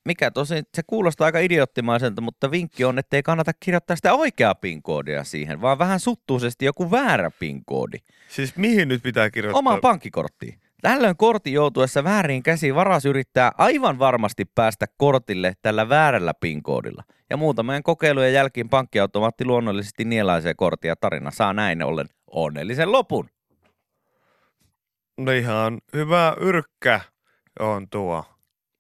mikä 0.05 0.31
tosi, 0.31 0.55
se 0.75 0.83
kuulostaa 0.87 1.25
aika 1.25 1.39
idioottimaiselta, 1.39 2.21
mutta 2.21 2.51
vinkki 2.51 2.85
on, 2.85 2.99
että 2.99 3.17
ei 3.17 3.23
kannata 3.23 3.53
kirjoittaa 3.61 3.97
sitä 3.97 4.15
oikeaa 4.15 4.55
PIN-koodia 4.55 5.25
siihen, 5.25 5.61
vaan 5.61 5.79
vähän 5.79 6.01
suttuisesti 6.01 6.65
joku 6.65 6.91
väärä 6.91 7.31
PIN-koodi 7.31 7.99
Siis 8.29 8.57
mihin 8.57 8.89
nyt 8.89 9.03
pitää 9.03 9.31
kirjoittaa? 9.31 9.59
omaan 9.59 9.81
pankkikorttiin. 9.81 10.61
Tällöin 10.87 11.17
kortin 11.17 11.53
joutuessa 11.53 12.05
väärin 12.05 12.43
käsiin 12.43 12.75
varas 12.75 13.05
yrittää 13.05 13.53
aivan 13.59 13.99
varmasti 13.99 14.45
päästä 14.45 14.87
kortille 14.97 15.53
tällä 15.63 15.89
väärällä 15.89 16.35
PIN-koodilla. 16.41 17.03
Ja 17.31 17.37
muutamien 17.37 17.83
kokeilujen 17.83 18.33
jälkeen 18.33 18.69
pankkiautomaatti 18.69 19.45
luonnollisesti 19.45 20.05
nielaisee 20.05 20.55
korttia 20.55 20.91
ja 20.91 20.97
tarina 20.97 21.31
saa 21.31 21.53
näin 21.53 21.83
ollen 21.83 22.07
onnellisen 22.31 22.93
lopun. 22.93 23.29
No 25.17 25.33
ihan 25.33 25.79
hyvä 25.93 26.37
yrkkä 26.41 27.01
on 27.61 27.87
tuo. 27.91 28.25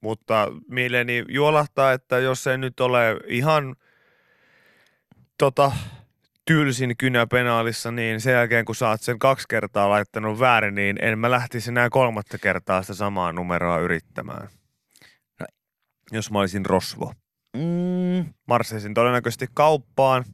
Mutta 0.00 0.48
mieleeni 0.68 1.24
juolahtaa, 1.28 1.92
että 1.92 2.18
jos 2.18 2.46
ei 2.46 2.58
nyt 2.58 2.80
ole 2.80 3.16
ihan 3.26 3.76
tota, 5.38 5.72
tylsin 6.46 6.96
kynä 6.98 7.26
penaalissa, 7.26 7.90
niin 7.90 8.20
sen 8.20 8.32
jälkeen 8.32 8.64
kun 8.64 8.74
sä 8.74 8.88
oot 8.88 9.02
sen 9.02 9.18
kaksi 9.18 9.46
kertaa 9.48 9.90
laittanut 9.90 10.40
väärin, 10.40 10.74
niin 10.74 10.98
en 11.02 11.18
mä 11.18 11.30
lähtisi 11.30 11.70
enää 11.70 11.90
kolmatta 11.90 12.38
kertaa 12.38 12.82
sitä 12.82 12.94
samaa 12.94 13.32
numeroa 13.32 13.78
yrittämään. 13.78 14.48
No. 15.40 15.46
Jos 16.12 16.30
mä 16.30 16.38
olisin 16.38 16.66
rosvo. 16.66 17.12
Mm, 17.56 18.34
Marsseisin 18.48 18.94
todennäköisesti 18.94 19.46
kauppaan 19.54 20.24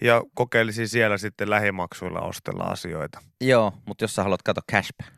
ja 0.00 0.22
kokeilisin 0.34 0.88
siellä 0.88 1.18
sitten 1.18 1.50
lähimaksuilla 1.50 2.20
ostella 2.20 2.64
asioita. 2.64 3.20
joo, 3.40 3.72
mutta 3.86 4.04
jos 4.04 4.14
sä 4.14 4.22
haluat 4.22 4.42
katsoa 4.42 4.62
cashback, 4.72 5.12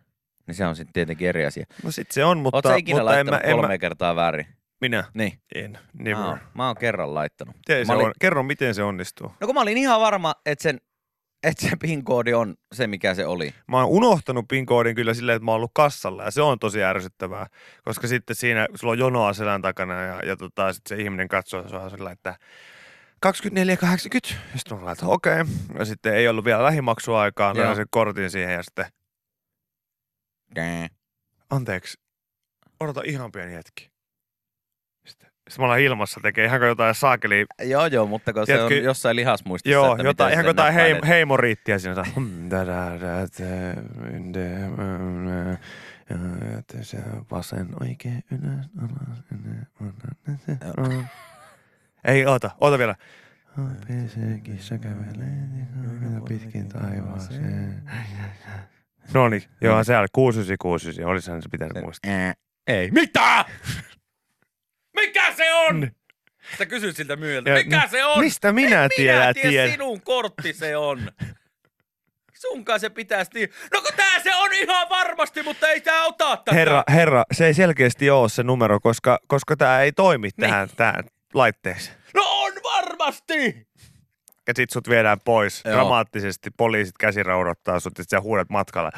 niin 0.46 0.54
se 0.54 0.66
on 0.66 0.76
sitten 0.76 0.92
tietenkin 0.92 1.28
eri 1.28 1.46
asia. 1.46 1.66
No 1.82 1.90
sit 1.90 2.10
se 2.10 2.24
on, 2.24 2.38
mutta, 2.38 2.56
Oot 2.58 2.64
sä 2.64 2.76
ikinä 2.76 3.00
mutta 3.00 3.18
en, 3.18 3.26
mä, 3.26 3.30
laittanut 3.30 3.50
en 3.50 3.56
kolme 3.56 3.74
mä, 3.74 3.78
kertaa 3.78 4.16
väärin? 4.16 4.46
Minä 4.88 5.04
Niin. 5.14 5.38
en, 5.54 5.78
never. 5.92 6.16
Mä 6.22 6.28
oon, 6.28 6.38
mä 6.54 6.66
oon 6.66 6.76
kerran 6.76 7.14
laittanut. 7.14 7.56
Miten 7.56 7.86
se 7.86 7.92
Mä 7.92 7.96
olin- 7.96 8.06
on? 8.06 8.12
Kerro, 8.20 8.42
miten 8.42 8.74
se 8.74 8.82
onnistuu. 8.82 9.32
No 9.40 9.46
kun 9.46 9.54
mä 9.54 9.60
olin 9.60 9.76
ihan 9.78 10.00
varma, 10.00 10.34
että 10.46 10.62
sen, 10.62 10.80
että 11.42 11.68
se 11.68 11.76
PIN-koodi 11.76 12.34
on 12.34 12.54
se, 12.74 12.86
mikä 12.86 13.14
se 13.14 13.26
oli. 13.26 13.54
Mä 13.68 13.76
oon 13.76 13.86
unohtanut 13.88 14.48
PIN-koodin 14.48 14.94
kyllä 14.94 15.14
silleen, 15.14 15.36
että 15.36 15.44
mä 15.44 15.50
oon 15.50 15.56
ollut 15.56 15.70
kassalla 15.74 16.24
ja 16.24 16.30
se 16.30 16.42
on 16.42 16.58
tosi 16.58 16.82
ärsyttävää, 16.84 17.46
koska 17.84 18.06
sitten 18.06 18.36
siinä 18.36 18.68
sulla 18.74 18.92
on 18.92 18.98
jonoa 18.98 19.32
selän 19.32 19.62
takana 19.62 20.02
ja, 20.02 20.20
ja 20.26 20.36
tota, 20.36 20.72
sitten 20.72 20.96
se 20.98 21.02
ihminen 21.02 21.28
katsoo 21.28 21.68
sua 21.68 21.90
sillä, 21.90 22.10
että 22.10 22.36
24,80. 23.26 24.34
Ja 24.52 24.58
sitten 24.58 24.78
mä 24.78 24.84
laitan, 24.84 25.08
okei. 25.08 25.40
Okay. 25.40 25.54
Ja 25.78 25.84
sitten 25.84 26.14
ei 26.14 26.28
ollut 26.28 26.44
vielä 26.44 26.64
lähimaksuaikaa, 26.64 27.56
löin 27.56 27.76
sen 27.76 27.86
kortin 27.90 28.30
siihen 28.30 28.52
ja 28.54 28.62
sitten, 28.62 28.86
anteeksi, 31.50 31.98
odota 32.80 33.02
ihan 33.04 33.32
pieni 33.32 33.52
hetki. 33.52 33.93
Mä 35.58 35.64
ollaan 35.64 35.80
ilmassa 35.80 36.20
tekee 36.22 36.44
ihan 36.44 36.62
jotain 36.62 36.94
saakeli, 36.94 37.46
Joo, 37.62 37.86
joo, 37.86 38.06
mutta 38.06 38.32
kun 38.32 38.46
se 38.46 38.62
on 38.62 38.68
Tiedätkö- 38.68 38.88
jossain 38.88 39.16
lihasmuistissa, 39.16 39.72
joo, 39.72 39.92
että 39.92 40.02
miten 40.04 40.32
ihan 40.32 40.44
jotain 40.46 40.74
heim, 40.74 41.04
heimoriittiä 41.06 41.78
siinä. 41.78 42.04
vasen 47.30 47.68
oikein 47.80 48.24
ylös, 48.30 48.66
alas. 48.78 49.24
Ei, 52.04 52.26
oota, 52.26 52.50
oota 52.60 52.78
vielä. 52.78 52.94
PC 53.86 54.42
kissa 54.42 54.78
kävelee 54.78 55.38
pitkin 56.28 56.68
taivaaseen. 56.68 57.82
No 59.14 59.28
niin, 59.28 59.42
joo, 59.60 59.84
se 59.84 59.98
oli 59.98 60.06
6969, 60.12 61.06
olisihan 61.10 61.42
se 61.42 61.48
pitänyt 61.48 61.82
muistaa. 61.82 62.12
Ei. 62.66 62.90
Mitä? 62.90 63.44
On? 65.54 65.90
Sä 66.58 66.66
kysyt 66.66 66.96
siltä 66.96 67.16
myyjältä, 67.16 67.50
Ja- 67.50 67.56
mikä 67.56 67.88
se 67.90 68.04
on? 68.04 68.20
Mistä 68.20 68.52
minä 68.52 68.84
En 68.84 68.90
tiedän, 68.96 69.20
minä 69.20 69.32
tiedä, 69.34 69.48
tiedän. 69.50 69.70
sinun 69.70 70.00
kortti 70.02 70.52
se 70.52 70.76
on. 70.76 71.10
Sunkaan 72.34 72.80
se 72.80 72.90
pitäisi 72.90 73.30
tii- 73.30 73.52
No 73.72 73.80
kun 73.82 73.92
tää 73.96 74.20
se 74.22 74.34
on 74.34 74.52
ihan 74.52 74.88
varmasti, 74.88 75.42
mutta 75.42 75.68
ei 75.68 75.80
tää 75.80 76.04
ota 76.04 76.36
tätä. 76.36 76.54
Herra, 76.54 76.84
herra, 76.88 77.24
se 77.32 77.46
ei 77.46 77.54
selkeästi 77.54 78.10
ole 78.10 78.28
se 78.28 78.42
numero, 78.42 78.80
koska, 78.80 79.18
koska 79.26 79.56
tämä 79.56 79.80
ei 79.80 79.92
toimi 79.92 80.30
tähän, 80.40 80.68
tähän 80.76 81.04
laitteeseen. 81.34 81.96
No 82.14 82.22
on 82.26 82.52
varmasti! 82.64 83.66
Ja 84.46 84.52
sit 84.56 84.70
sut 84.70 84.88
viedään 84.88 85.18
pois. 85.24 85.62
Joo. 85.64 85.74
Dramaattisesti 85.74 86.50
poliisit 86.56 86.98
käsiraudottaa 86.98 87.80
sut, 87.80 87.98
ja 87.98 88.04
sä 88.10 88.20
huudat 88.20 88.50
matkalla. 88.50 88.90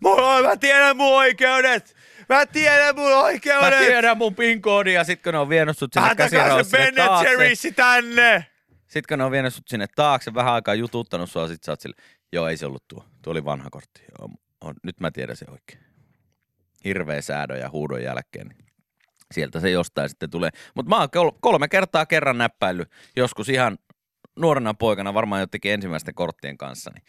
Mulla, 0.00 0.42
mä 0.42 0.56
tiedän 0.56 0.96
mun 0.96 1.14
oikeudet! 1.16 1.96
Mä 2.32 2.46
tiedän 2.46 2.96
mun 2.96 3.10
Mä 3.10 3.20
oikeudet! 3.20 3.78
tiedän 3.78 4.18
mun 4.18 4.34
PIN-koodin 4.34 4.94
ja 4.94 5.04
sit 5.04 5.22
kun 5.22 5.32
ne 5.32 5.38
on 5.38 5.48
vienyt 5.48 5.78
sut 5.78 5.92
sinne 5.92 6.14
käsiraussille 6.14 6.84
Ben 6.84 6.94
taakse, 6.94 7.70
tänne! 7.76 8.46
Sitten 8.80 9.02
kun 9.08 9.18
ne 9.18 9.24
on 9.24 9.30
vienyt 9.30 9.54
sut 9.54 9.68
sinne 9.68 9.86
taakse, 9.94 10.34
vähän 10.34 10.54
aikaa 10.54 10.74
jututtanut 10.74 11.30
sua, 11.30 11.48
sit 11.48 11.62
sä 11.62 11.72
oot 11.72 11.80
sille, 11.80 11.96
joo 12.32 12.48
ei 12.48 12.56
se 12.56 12.66
ollut 12.66 12.84
tuo, 12.88 13.04
tuo 13.22 13.30
oli 13.30 13.44
vanha 13.44 13.70
kortti. 13.70 14.02
Joo, 14.18 14.28
on, 14.60 14.74
nyt 14.82 15.00
mä 15.00 15.10
tiedän 15.10 15.36
se 15.36 15.46
oikein. 15.50 15.78
Hirveä 16.84 17.20
säädön 17.20 17.60
ja 17.60 17.70
huudon 17.70 18.02
jälkeen. 18.02 18.48
Niin 18.48 18.66
sieltä 19.32 19.60
se 19.60 19.70
jostain 19.70 20.08
sitten 20.08 20.30
tulee. 20.30 20.50
Mutta 20.74 20.88
mä 20.88 20.98
oon 20.98 21.10
kol- 21.10 21.38
kolme 21.40 21.68
kertaa 21.68 22.06
kerran 22.06 22.38
näppäillyt, 22.38 22.90
joskus 23.16 23.48
ihan 23.48 23.78
nuorena 24.36 24.74
poikana, 24.74 25.14
varmaan 25.14 25.40
jotenkin 25.40 25.72
ensimmäisten 25.72 26.14
korttien 26.14 26.58
kanssa, 26.58 26.90
niin 26.94 27.04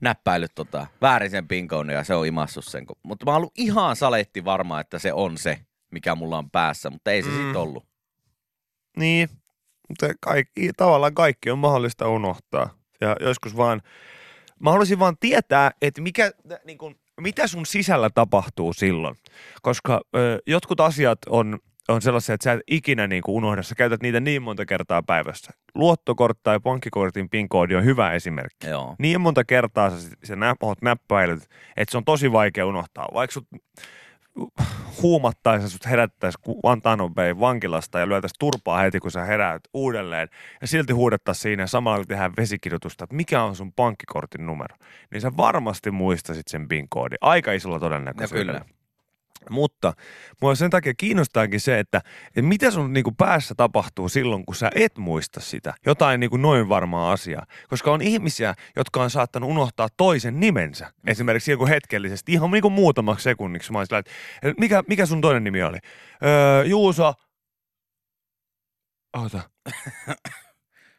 näppäillyt 0.00 0.54
tota, 0.54 0.86
väärin 1.02 1.30
sen 1.30 1.48
pinkoon 1.48 1.90
ja 1.90 2.04
se 2.04 2.14
on 2.14 2.26
imassut 2.26 2.64
sen. 2.64 2.86
Mutta 3.02 3.26
mä 3.26 3.30
oon 3.30 3.36
ollut 3.36 3.52
ihan 3.58 3.96
saletti 3.96 4.44
varma, 4.44 4.80
että 4.80 4.98
se 4.98 5.12
on 5.12 5.38
se, 5.38 5.58
mikä 5.92 6.14
mulla 6.14 6.38
on 6.38 6.50
päässä, 6.50 6.90
mutta 6.90 7.10
ei 7.10 7.22
se 7.22 7.28
mm. 7.28 7.46
sit 7.46 7.56
ollut. 7.56 7.86
Niin, 8.96 9.28
mutta 9.88 10.06
kaikki, 10.20 10.70
tavallaan 10.76 11.14
kaikki 11.14 11.50
on 11.50 11.58
mahdollista 11.58 12.08
unohtaa. 12.08 12.70
Ja 13.00 13.16
joskus 13.20 13.56
vaan, 13.56 13.82
mä 14.60 14.70
haluaisin 14.70 14.98
vaan 14.98 15.16
tietää, 15.20 15.70
että 15.82 16.00
mikä, 16.00 16.32
niin 16.64 16.78
kun, 16.78 16.96
mitä 17.20 17.46
sun 17.46 17.66
sisällä 17.66 18.10
tapahtuu 18.10 18.72
silloin. 18.72 19.16
Koska 19.62 20.00
ö, 20.16 20.38
jotkut 20.46 20.80
asiat 20.80 21.18
on, 21.28 21.58
on 21.88 22.02
sellaisia, 22.02 22.34
että 22.34 22.44
sä 22.44 22.52
et 22.52 22.60
ikinä 22.66 23.06
niin 23.06 23.22
kuin 23.22 23.36
unohda. 23.36 23.62
Sä 23.62 23.74
käytät 23.74 24.02
niitä 24.02 24.20
niin 24.20 24.42
monta 24.42 24.66
kertaa 24.66 25.02
päivässä. 25.02 25.52
Luottokortti 25.74 26.40
tai 26.42 26.60
pankkikortin 26.60 27.28
PIN-koodi 27.28 27.74
on 27.74 27.84
hyvä 27.84 28.12
esimerkki. 28.12 28.66
Joo. 28.66 28.96
Niin 28.98 29.20
monta 29.20 29.44
kertaa 29.44 29.90
sä, 29.90 30.10
sä 30.24 30.36
nä, 30.36 30.54
oot 30.60 30.82
näppäilyt, 30.82 31.42
että 31.76 31.90
se 31.90 31.96
on 31.96 32.04
tosi 32.04 32.32
vaikea 32.32 32.66
unohtaa. 32.66 33.08
Vaikka 33.14 33.34
sut 33.34 33.46
huumattaisi 35.02 35.68
sut 35.68 35.86
herättäisi 35.86 36.38
Guantanamo 36.62 37.10
Bay 37.10 37.34
vankilasta 37.40 37.98
ja 37.98 38.08
lyötäisi 38.08 38.34
turpaa 38.38 38.78
heti, 38.78 39.00
kun 39.00 39.10
sä 39.10 39.24
heräät 39.24 39.62
uudelleen. 39.74 40.28
Ja 40.60 40.66
silti 40.66 40.92
huudettaisiin 40.92 41.42
siinä 41.42 41.62
ja 41.62 41.66
samalla 41.66 41.98
kun 41.98 42.06
tehdään 42.06 42.32
vesikirjoitusta, 42.36 43.04
että 43.04 43.16
mikä 43.16 43.42
on 43.42 43.56
sun 43.56 43.72
pankkikortin 43.72 44.46
numero. 44.46 44.76
Niin 45.12 45.20
sä 45.20 45.32
varmasti 45.36 45.90
muistasit 45.90 46.48
sen 46.48 46.68
PIN-koodin. 46.68 47.18
Aika 47.20 47.52
isolla 47.52 47.78
todennäköisyydellä. 47.78 48.64
Mutta 49.50 49.92
mua 50.42 50.54
sen 50.54 50.70
takia 50.70 50.94
kiinnostaakin 50.96 51.60
se, 51.60 51.78
että, 51.78 52.00
että 52.28 52.42
mitä 52.42 52.70
sun 52.70 52.92
niinku 52.92 53.12
päässä 53.12 53.54
tapahtuu 53.56 54.08
silloin, 54.08 54.46
kun 54.46 54.54
sä 54.54 54.70
et 54.74 54.98
muista 54.98 55.40
sitä. 55.40 55.74
Jotain 55.86 56.20
niinku 56.20 56.36
noin 56.36 56.68
varmaa 56.68 57.12
asiaa. 57.12 57.46
Koska 57.68 57.92
on 57.92 58.02
ihmisiä, 58.02 58.54
jotka 58.76 59.02
on 59.02 59.10
saattanut 59.10 59.50
unohtaa 59.50 59.88
toisen 59.96 60.40
nimensä. 60.40 60.92
Esimerkiksi 61.06 61.50
joku 61.50 61.66
hetkellisesti, 61.66 62.32
ihan 62.32 62.50
niinku 62.50 62.70
muutamaksi 62.70 63.24
sekunniksi. 63.24 63.72
Mä 63.72 63.84
sillä, 63.84 63.98
että 63.98 64.10
mikä, 64.58 64.82
mikä 64.88 65.06
sun 65.06 65.20
toinen 65.20 65.44
nimi 65.44 65.62
oli? 65.62 65.78
Öö, 66.24 66.64
Juuso. 66.64 67.14
Ota. 69.12 69.40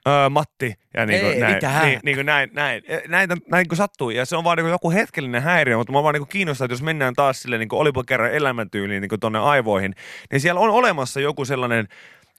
öö, 0.08 0.30
Matti. 0.30 0.74
Ja 0.94 1.06
niin 1.06 1.22
kuin 1.22 1.34
Ei, 1.34 1.40
näin, 1.40 1.54
mitähän? 1.54 1.86
niin, 1.86 2.00
niin 2.04 2.18
kuin 2.18 2.26
näin, 2.26 2.50
näin. 2.54 2.84
Näitä, 3.08 3.38
näin 3.52 3.68
kuin 3.68 3.78
sattuu. 3.78 4.10
Ja 4.10 4.26
se 4.26 4.36
on 4.36 4.44
vaan 4.44 4.58
niin 4.58 4.64
kuin 4.64 4.72
joku 4.72 4.92
hetkellinen 4.92 5.42
häiriö, 5.42 5.78
mutta 5.78 5.94
mä 5.94 6.04
vaan 6.04 6.14
niin 6.14 6.22
kuin 6.22 6.30
kiinnostaa, 6.30 6.66
että 6.66 6.74
jos 6.74 6.82
mennään 6.82 7.14
taas 7.14 7.42
sille 7.42 7.58
niin 7.58 7.70
kuin 7.70 7.80
olipa 7.80 8.04
kerran 8.04 8.32
elämäntyyliin 8.32 9.02
niin 9.02 9.10
kuin 9.10 9.20
tonne 9.20 9.40
aivoihin, 9.40 9.94
niin 10.32 10.40
siellä 10.40 10.62
on 10.62 10.70
olemassa 10.70 11.20
joku 11.20 11.46
sellainen 11.46 11.88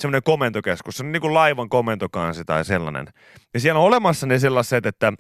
semmoinen 0.00 0.22
komentokeskus, 0.22 0.96
se 0.96 1.04
on 1.04 1.12
niin 1.12 1.20
kuin 1.20 1.35
laivan 1.35 1.68
komentokansi 1.68 2.44
tai 2.44 2.64
sellainen. 2.64 3.07
Ja 3.54 3.61
siellä 3.61 3.81
on 3.81 3.87
olemassa 3.87 4.26
ne 4.26 4.38
sellaiset, 4.38 4.87
että, 4.87 5.12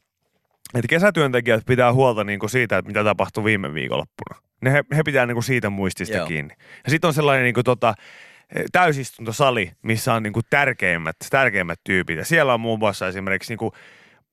että 0.74 0.88
kesätyöntekijät 0.88 1.66
pitää 1.66 1.92
huolta 1.92 2.24
niin 2.24 2.38
kuin 2.38 2.50
siitä, 2.50 2.78
että 2.78 2.88
mitä 2.88 3.04
tapahtui 3.04 3.44
viime 3.44 3.74
viikonloppuna. 3.74 4.40
Ne 4.60 4.72
he, 4.72 4.84
he 4.96 5.02
pitää 5.02 5.26
niin 5.26 5.34
kuin 5.34 5.44
siitä 5.44 5.70
muistista 5.70 6.16
Joo. 6.16 6.26
kiinni. 6.26 6.54
Ja 6.84 6.90
sitten 6.90 7.08
on 7.08 7.14
sellainen 7.14 7.44
niin 7.44 7.54
kuin 7.54 7.64
tota, 7.64 7.94
täysistuntosali, 8.72 9.72
missä 9.82 10.14
on 10.14 10.22
niin 10.22 10.32
kuin 10.32 10.46
tärkeimmät, 10.50 11.16
tärkeimmät 11.30 11.80
tyypit. 11.84 12.18
Ja 12.18 12.24
siellä 12.24 12.54
on 12.54 12.60
muun 12.60 12.78
muassa 12.78 13.08
esimerkiksi 13.08 13.52
niin 13.52 13.58
kuin 13.58 13.72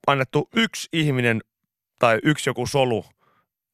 annettu 0.08 0.50
yksi 0.56 0.90
ihminen 0.94 1.42
tai 2.00 2.20
yksi 2.24 2.50
joku 2.50 2.66
solu 2.66 3.06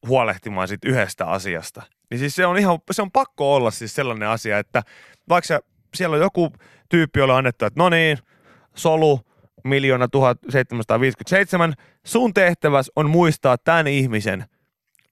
huolehtimaan 0.07 0.67
siitä 0.67 0.89
yhdestä 0.89 1.25
asiasta. 1.25 1.81
Niin 2.09 2.19
siis 2.19 2.35
se 2.35 2.45
on 2.45 2.57
ihan, 2.57 2.79
se 2.91 3.01
on 3.01 3.11
pakko 3.11 3.55
olla 3.55 3.71
siis 3.71 3.95
sellainen 3.95 4.29
asia, 4.29 4.59
että 4.59 4.83
vaikka 5.29 5.47
sä- 5.47 5.61
siellä 5.95 6.15
on 6.15 6.21
joku 6.21 6.53
tyyppi, 6.89 7.19
jolle 7.19 7.33
on 7.33 7.37
annettu, 7.37 7.65
että 7.65 7.83
no 7.83 7.89
niin, 7.89 8.17
solu, 8.75 9.19
miljoona 9.63 10.07
1757, 10.07 11.73
sun 12.05 12.33
tehtäväs 12.33 12.91
on 12.95 13.09
muistaa 13.09 13.57
tämän 13.57 13.87
ihmisen 13.87 14.45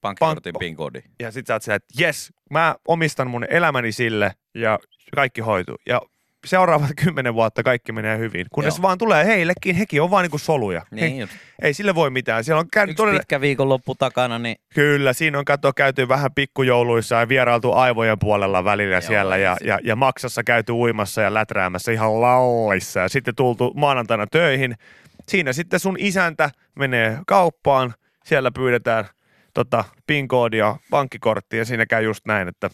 Pankkikortin 0.00 0.52
Pankko. 0.52 0.58
PIN-koodi. 0.58 1.02
ja 1.20 1.30
sit 1.30 1.46
sä 1.46 1.54
oot 1.54 1.62
sillä, 1.62 1.76
että 1.76 2.02
jes, 2.02 2.32
mä 2.50 2.74
omistan 2.88 3.30
mun 3.30 3.46
elämäni 3.50 3.92
sille 3.92 4.32
ja 4.54 4.78
kaikki 5.14 5.40
hoituu. 5.40 5.76
Ja 5.86 6.00
seuraavat 6.46 6.90
kymmenen 7.04 7.34
vuotta 7.34 7.62
kaikki 7.62 7.92
menee 7.92 8.18
hyvin. 8.18 8.46
Kunnes 8.52 8.76
Joo. 8.76 8.82
vaan 8.82 8.98
tulee 8.98 9.24
heillekin, 9.24 9.76
hekin 9.76 10.02
on 10.02 10.10
vaan 10.10 10.22
niinku 10.22 10.38
soluja. 10.38 10.82
Niin, 10.90 11.14
He, 11.14 11.20
just. 11.20 11.32
ei 11.62 11.74
sille 11.74 11.94
voi 11.94 12.10
mitään. 12.10 12.44
Siellä 12.44 12.60
on 12.60 12.66
käynyt 12.72 12.92
Yksi 12.92 12.96
todella, 13.02 13.18
pitkä 13.18 13.40
viikonloppu 13.40 13.94
takana, 13.94 14.38
niin 14.38 14.56
Kyllä, 14.74 15.12
siinä 15.12 15.38
on 15.38 15.44
kato 15.44 15.72
käyty 15.72 16.08
vähän 16.08 16.30
pikkujouluissa 16.34 17.14
ja 17.14 17.28
vierailtu 17.28 17.72
aivojen 17.72 18.18
puolella 18.18 18.64
välillä 18.64 18.94
Joo, 18.94 19.00
siellä 19.00 19.36
ja, 19.36 19.56
ja, 19.64 19.78
ja, 19.82 19.96
maksassa 19.96 20.44
käyty 20.44 20.72
uimassa 20.72 21.22
ja 21.22 21.34
läträämässä 21.34 21.92
ihan 21.92 22.20
lallissa 22.20 23.00
ja 23.00 23.08
sitten 23.08 23.34
tultu 23.34 23.72
maanantaina 23.76 24.26
töihin. 24.26 24.74
Siinä 25.28 25.52
sitten 25.52 25.80
sun 25.80 25.96
isäntä 25.98 26.50
menee 26.76 27.18
kauppaan, 27.26 27.94
siellä 28.24 28.50
pyydetään 28.50 29.04
tota, 29.54 29.84
PIN-koodia, 30.06 30.76
pankkikorttia 30.90 31.58
ja 31.58 31.64
siinä 31.64 31.86
käy 31.86 32.02
just 32.02 32.26
näin, 32.26 32.48
että 32.48 32.70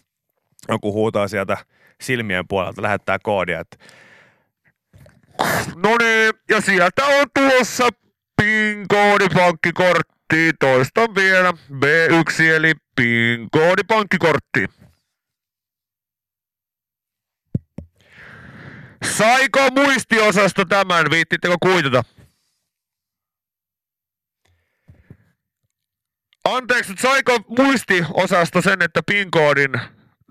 joku 0.69 0.93
huutaa 0.93 1.29
sieltä 1.29 1.57
silmien 2.01 2.49
puolelta, 2.49 2.83
lähettää 2.83 3.19
koodia, 3.23 3.61
että 3.61 3.77
No 5.75 5.97
niin, 5.99 6.33
ja 6.49 6.61
sieltä 6.61 7.07
on 7.07 7.27
tulossa 7.35 7.89
PIN-koodi 8.43 9.27
pankkikortti. 9.35 10.53
Toistan 10.61 11.15
vielä. 11.15 11.53
B1 11.73 12.43
eli 12.43 12.73
PIN-koodi 13.01 13.83
pankkikortti. 13.89 14.67
Saiko 19.05 19.71
muistiosasto 19.71 20.65
tämän? 20.65 21.11
Viittittekö 21.11 21.55
kuitata? 21.62 22.05
Anteeksi, 26.55 26.91
mutta 26.91 27.03
saiko 27.03 27.39
muistiosasto 27.59 28.63
sen, 28.63 28.83
että 28.83 29.01
PIN-koodin 29.07 29.73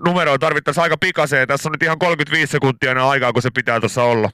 numeroa 0.06 0.38
tarvittaisiin 0.40 0.82
aika 0.84 0.98
pikaseen? 0.98 1.48
Tässä 1.48 1.70
on 1.70 1.72
nyt 1.72 1.84
ihan 1.84 2.00
35 2.00 2.52
sekuntia 2.52 2.92
enää 2.92 3.10
aikaa, 3.10 3.34
kun 3.34 3.42
se 3.42 3.50
pitää 3.56 3.80
tuossa 3.80 4.04
olla. 4.04 4.30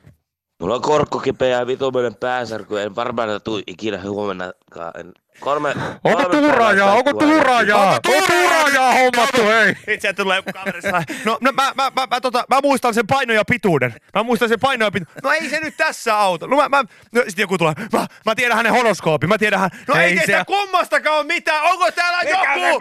Mulla 0.60 0.76
on 0.76 0.82
korkko 0.82 1.20
kipeä 1.20 1.60
ja 1.60 1.68
vitumainen 1.68 2.16
pääsärky. 2.16 2.82
En 2.82 2.96
varmaan 2.96 3.42
tuu 3.44 3.62
ikinä 3.68 4.02
huomennakaan. 4.02 4.92
En- 5.00 5.12
Kolme, 5.40 5.70
Onko 6.04 6.30
päivää 6.30 6.92
Onko 6.94 7.14
tuuraajaa? 7.14 7.86
Onko 7.86 8.28
tuuraajaa 8.28 8.94
hommattu, 8.94 9.42
hei? 9.48 9.76
Itse 9.88 10.14
tulee 10.14 10.36
joku 10.38 10.52
kaverissa. 10.54 11.04
No, 11.26 11.38
no 11.42 11.52
mä, 11.52 11.72
mä, 11.76 11.92
mä, 11.96 12.08
mä, 12.10 12.22
tota, 12.22 12.44
mä, 12.50 12.60
muistan 12.64 12.94
sen 12.94 13.08
painon 13.08 13.36
ja 13.36 13.46
pituuden. 13.46 13.96
Mä 14.16 14.24
muistan 14.24 14.50
sen 14.50 14.60
painon 14.60 14.88
ja 14.88 14.92
pituuden. 14.92 15.14
No 15.24 15.32
ei 15.32 15.50
se 15.50 15.60
nyt 15.60 15.78
tässä 15.78 16.18
auta. 16.18 16.48
No 16.48 16.56
mä, 16.56 16.70
mä, 16.70 16.84
no 17.12 17.22
sitten 17.28 17.44
joku 17.44 17.58
tulee. 17.58 17.74
Mä, 17.94 18.06
mä 18.26 18.36
tiedän 18.36 18.58
hänen 18.58 18.72
horoskoopin. 18.74 19.30
Mä 19.30 19.38
tiedän 19.38 19.60
hän. 19.60 19.70
No 19.88 19.96
ei, 19.96 20.20
Ei 20.20 20.26
se- 20.26 20.44
kummastakaan 20.48 21.18
ole 21.18 21.26
mitään. 21.26 21.64
Onko 21.64 21.92
täällä 21.92 22.20
joku? 22.30 22.80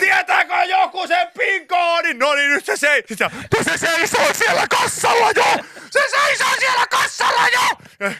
Tietääkö 0.00 0.54
joku 0.64 1.06
sen 1.06 1.28
pinkoodin? 1.38 2.18
No 2.18 2.34
niin, 2.34 2.50
nyt 2.50 2.64
se 2.64 2.76
sei. 2.76 3.02
Sit 3.08 3.18
se, 3.18 3.28
se 3.64 3.78
seisoo 3.78 4.26
siellä 4.32 4.66
kassalla 4.70 5.30
jo! 5.36 5.64
Se 5.90 6.00
seisoo 6.10 6.50
siellä 6.58 6.86
kassalla 6.86 7.48
jo! 7.48 8.10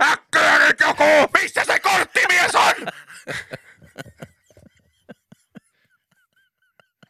Äkkiä 0.00 0.58
nyt 0.58 0.80
joku! 0.80 1.04
Missä 1.42 1.64
se 1.64 1.78
korttimies 1.80 2.54
on? 2.54 2.74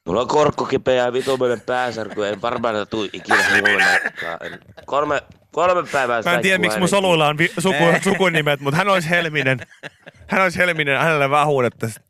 Mulla 0.07 0.21
on 0.21 0.29
korkko 0.29 0.65
kipeä 0.65 0.95
ja 1.05 1.13
vitumainen 1.13 1.61
pääsärky. 1.61 2.27
En 2.29 2.43
varmaan 2.43 2.87
tuu 2.91 3.09
ikinä 3.13 3.37
huomennakaan. 3.51 4.39
En- 4.41 4.59
Kolme, 4.87 5.23
kolme 5.53 5.89
päivää 5.93 6.23
Mä 6.23 6.35
en 6.35 6.43
tiedä, 6.43 6.59
miksi 6.59 6.79
mun 6.79 6.89
soluilla 6.89 7.29
on 7.29 7.39
vi- 7.39 7.53
suku, 7.59 7.85
sukunimet, 8.05 8.61
mutta 8.61 8.77
hän 8.77 8.89
olisi 8.89 9.11
Helminen. 9.11 9.59
Hän 10.29 10.43
olisi 10.43 10.59
Helminen, 10.59 10.99
hänelle 11.01 11.31
vähän 11.31 11.47
huudettaisiin. 11.47 12.05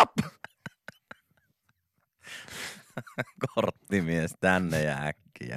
Up! 0.00 0.10
korttimies 3.54 4.34
tänne 4.40 4.82
ja 4.82 4.96
äkkiä. 5.02 5.56